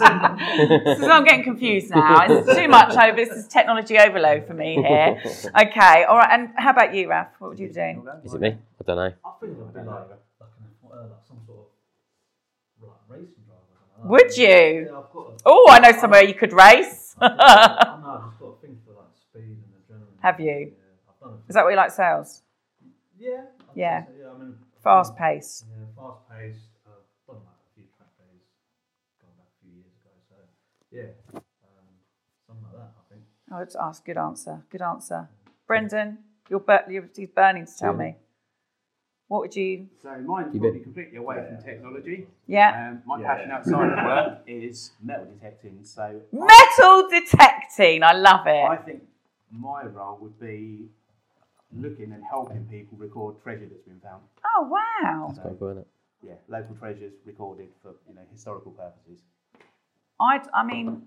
So 1.00 1.10
I'm 1.10 1.24
getting 1.24 1.44
confused 1.44 1.90
now. 1.90 2.24
It's 2.28 2.54
too 2.56 2.68
much 2.68 2.96
over. 2.96 3.16
This 3.16 3.30
is 3.30 3.46
technology 3.48 3.98
overload 3.98 4.46
for 4.46 4.54
me 4.54 4.74
here. 4.76 5.20
Okay, 5.48 6.04
all 6.04 6.16
right. 6.16 6.28
And 6.32 6.50
how 6.56 6.70
about 6.70 6.94
you, 6.94 7.08
Raf? 7.10 7.28
What 7.38 7.50
would 7.50 7.58
you 7.58 7.68
be 7.68 7.74
doing? 7.74 8.06
Is 8.24 8.34
it 8.34 8.40
me? 8.40 8.48
I 8.48 8.84
don't 8.86 8.96
know. 8.96 9.02
I 9.02 9.10
think 9.40 9.52
it'd 9.52 9.72
be 9.74 9.80
like, 9.80 9.86
like, 9.86 10.08
an, 10.58 10.90
uh, 10.90 10.96
like 11.02 11.10
some 11.28 11.38
sort 11.46 11.58
of 12.82 12.88
racing 13.08 13.44
driver. 13.46 13.60
or 13.60 13.84
something 14.02 14.10
like 14.10 14.22
Would 14.22 14.36
you? 14.36 14.86
Yeah, 14.90 14.98
I've 14.98 15.12
got. 15.12 15.26
A, 15.26 15.32
Oh, 15.46 15.66
I 15.70 15.78
know 15.80 15.92
somewhere 16.00 16.22
you 16.24 16.34
could 16.34 16.52
race. 16.52 17.14
I 17.20 17.28
know, 17.28 17.34
I've 17.38 18.24
just 18.30 18.40
got 18.40 18.46
a 18.46 18.56
thing 18.66 18.78
for 18.86 18.92
like 18.94 19.12
speed 19.14 19.58
and 19.58 20.00
adrenaline. 20.00 20.22
Have 20.22 20.40
you? 20.40 20.46
Yeah, 20.46 20.64
I've 21.08 21.20
done 21.20 21.38
a 21.44 21.48
Is 21.48 21.54
that 21.54 21.64
what 21.64 21.70
you 21.70 21.76
like, 21.76 21.90
sales? 21.92 22.42
Yeah. 23.18 23.42
Yeah. 23.74 24.04
say 24.06 24.10
so, 24.22 24.36
yeah. 24.38 24.44
Fast 24.82 25.16
pace. 25.16 25.64
Yeah, 26.04 26.10
fast 26.10 26.28
paced. 26.30 26.68
I've 26.86 26.92
done 27.26 27.42
like 27.44 27.60
a 27.64 27.74
few 27.74 27.84
track 27.96 28.10
days 28.18 28.44
going 29.20 29.32
back 29.36 29.48
a 29.48 29.56
few 29.64 29.72
years 29.72 29.92
ago. 30.00 30.12
So 30.28 30.36
yeah, 30.92 31.40
um, 31.64 31.88
something 32.46 32.64
like 32.64 32.76
that. 32.76 32.92
I 32.98 33.02
think. 33.14 33.22
Oh, 33.52 33.58
it's 33.58 33.76
ask. 33.76 34.04
Good 34.04 34.18
answer. 34.18 34.62
Good 34.70 34.82
answer. 34.82 35.28
Brendan, 35.66 36.18
you're, 36.50 36.60
bur- 36.60 36.84
you're 36.88 37.08
he's 37.16 37.28
burning 37.30 37.66
to 37.66 37.72
tell 37.76 37.92
Yeah. 37.92 37.98
me. 37.98 38.16
What 39.28 39.40
would 39.40 39.56
you? 39.56 39.88
So 40.02 40.10
mine's 40.20 40.54
You 40.54 40.60
probably 40.60 40.78
bet. 40.80 40.82
completely 40.84 41.16
away 41.16 41.36
from 41.48 41.64
technology. 41.64 42.26
Yeah. 42.46 42.90
Um, 42.90 43.02
my 43.06 43.20
Yeah. 43.20 43.26
passion 43.34 43.50
outside 43.50 43.98
of 43.98 44.04
work 44.04 44.42
is 44.46 44.92
metal 45.02 45.24
detecting. 45.26 45.80
So 45.84 46.20
Metal 46.30 47.08
detecting. 47.08 48.02
I 48.02 48.12
love 48.12 48.46
it. 48.46 48.64
I 48.64 48.76
think 48.76 49.02
my 49.50 49.84
role 49.86 50.18
would 50.20 50.38
be 50.38 50.88
looking 51.72 52.12
and 52.12 52.22
helping 52.22 52.66
people 52.66 52.98
record 52.98 53.42
treasure 53.42 53.66
that's 53.66 53.82
been 53.82 53.98
found. 54.00 54.22
Oh 54.44 54.68
wow. 54.68 55.28
That's 55.28 55.38
quite 55.40 55.58
cool, 55.58 55.68
isn't 55.70 55.78
it? 55.82 55.88
Yeah, 56.26 56.34
local 56.48 56.74
treasures 56.76 57.12
recorded 57.24 57.68
for 57.82 57.94
you 58.08 58.14
know 58.14 58.22
historical 58.32 58.72
purposes. 58.72 59.20
I, 60.20 60.40
I 60.54 60.64
mean, 60.64 61.02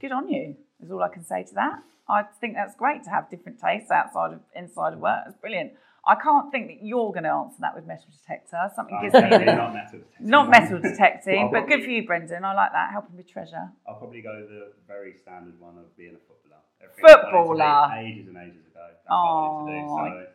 good 0.00 0.12
on 0.12 0.28
you. 0.28 0.56
Is 0.82 0.90
all 0.90 1.02
I 1.02 1.08
can 1.08 1.24
say 1.24 1.44
to 1.44 1.54
that. 1.54 1.78
I 2.08 2.24
think 2.40 2.54
that's 2.54 2.74
great 2.74 3.04
to 3.04 3.10
have 3.10 3.30
different 3.30 3.60
tastes 3.60 3.90
outside 3.90 4.32
of 4.34 4.40
inside 4.54 4.92
of 4.94 4.98
work. 4.98 5.22
It's 5.26 5.36
brilliant. 5.36 5.72
I 6.04 6.16
can't 6.16 6.50
think 6.50 6.66
that 6.66 6.82
you're 6.82 7.12
going 7.14 7.22
to 7.22 7.30
answer 7.30 7.58
that 7.60 7.76
with 7.76 7.86
metal 7.86 8.10
detector. 8.10 8.58
Something 8.74 8.98
gives 9.00 9.14
me 9.14 9.20
the- 9.30 9.54
not 9.54 9.72
metal 9.72 10.00
detecting. 10.02 10.26
not 10.26 10.50
metal 10.50 10.78
detecting, 10.82 11.50
but 11.52 11.68
good 11.68 11.84
for 11.84 11.90
you, 11.90 12.04
Brendan. 12.04 12.44
I 12.44 12.54
like 12.54 12.72
that. 12.72 12.90
Helping 12.90 13.16
with 13.16 13.30
treasure. 13.30 13.70
I'll 13.86 13.94
probably 14.02 14.20
go 14.20 14.34
the 14.44 14.72
very 14.88 15.14
standard 15.14 15.54
one 15.60 15.78
of 15.78 15.96
being 15.96 16.16
a 16.16 16.22
footballer. 16.26 16.58
Everything 16.82 17.04
I 17.06 17.14
wanted 17.14 17.22
to 17.22 17.30
do 17.30 17.38
Footballer. 17.38 17.94
Ages 18.02 18.26
and 18.26 18.36
ages 18.36 18.66
ago. 18.66 18.82
That's 18.90 19.06
what 19.06 19.14
I 19.14 19.30
wanted 19.30 19.70
to 19.70 19.78
do. 19.78 20.26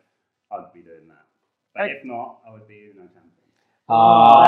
So 0.48 0.56
I'd 0.56 0.72
be 0.72 0.80
doing 0.80 1.06
that. 1.12 1.24
But 1.76 1.90
if 1.90 2.00
not, 2.04 2.40
I 2.48 2.50
would 2.50 2.66
be 2.66 2.88
Uno 2.88 3.04
champion. 3.12 3.27
Oh, 3.90 4.44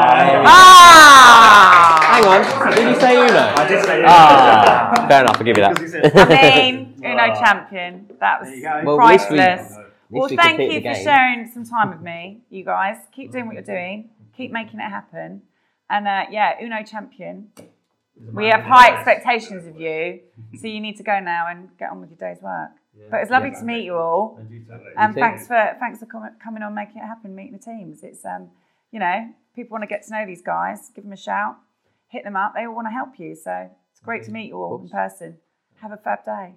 Ah! 0.47 1.99
Hang 2.13 2.25
on. 2.27 2.75
Did 2.75 2.89
you 2.95 3.01
say 3.01 3.17
Uno? 3.17 3.39
I 3.57 3.69
did 3.69 3.85
say 3.85 3.99
Uno. 4.01 4.09
Ah, 4.11 5.07
fair 5.09 5.21
enough. 5.23 5.37
I'll 5.39 5.45
give 5.45 5.57
you 5.57 5.67
Because 5.69 5.93
he 5.95 5.99
that. 6.01 6.13
said- 6.13 6.63
I 6.63 6.71
mean, 6.73 6.95
Uno 7.05 7.27
champion. 7.41 8.07
That 8.21 8.41
was 8.41 8.49
There 8.49 8.57
you 8.57 8.63
go. 8.63 8.83
Well, 8.85 9.01
at 9.01 9.03
we- 9.03 9.17
priceless. 9.37 9.77
Well, 10.11 10.29
we 10.29 10.37
thank 10.37 10.59
you 10.61 10.81
for 10.83 10.95
sharing 10.95 11.47
some 11.49 11.65
time 11.65 11.89
with 11.91 12.01
me, 12.01 12.41
you 12.51 12.65
guys. 12.65 12.97
Keep 13.13 13.33
doing 13.33 13.47
what 13.47 13.55
you're 13.55 13.63
doing. 13.63 14.11
Keep 14.37 14.51
making 14.53 14.81
it 14.81 14.91
happen. 14.91 15.43
And 15.89 16.07
uh, 16.07 16.25
yeah, 16.31 16.63
Uno 16.63 16.83
champion. 16.83 17.49
We 18.35 18.49
have 18.49 18.61
high 18.63 18.95
expectations 18.95 19.67
of 19.67 19.81
you, 19.81 20.21
so 20.61 20.67
you 20.67 20.81
need 20.81 20.97
to 20.99 21.03
go 21.03 21.21
now 21.21 21.47
and 21.49 21.71
get 21.79 21.89
on 21.91 22.01
with 22.03 22.11
your 22.11 22.19
day's 22.19 22.43
work. 22.43 22.73
But 23.11 23.21
it's 23.23 23.31
lovely 23.31 23.53
to 23.53 23.63
meet 23.63 23.85
you 23.85 23.97
all. 23.97 24.37
And 24.39 24.51
you 24.51 24.61
too. 24.65 24.79
And 24.99 25.15
thanks 25.15 25.47
for 25.47 25.75
thanks 25.81 26.01
for 26.01 26.07
com- 26.07 26.37
coming 26.43 26.63
on, 26.63 26.75
making 26.75 26.99
it 27.03 27.07
happen, 27.07 27.35
meeting 27.35 27.53
the 27.53 27.59
teams. 27.59 28.03
It's 28.03 28.23
um, 28.27 28.51
you 28.91 29.01
know, 29.01 29.29
people 29.55 29.75
want 29.75 29.83
to 29.83 29.89
get 29.89 30.05
to 30.07 30.13
know 30.13 30.27
these 30.27 30.43
guys. 30.43 30.91
Give 30.95 31.05
them 31.05 31.13
a 31.13 31.17
shout. 31.17 31.57
hit 32.09 32.25
them 32.25 32.37
up. 32.37 32.55
They 32.55 32.67
all 32.67 32.75
want 32.75 32.87
to 32.87 32.93
help 32.93 33.19
you. 33.19 33.35
So 33.37 33.71
it's 33.93 34.01
great 34.01 34.23
to 34.23 34.29
mm-hmm. 34.29 34.35
meet 34.35 34.49
you 34.49 34.57
all 34.57 34.81
in 34.81 34.89
person. 34.89 35.39
Have 35.81 35.93
a 35.93 35.97
fab 35.97 36.25
day. 36.25 36.55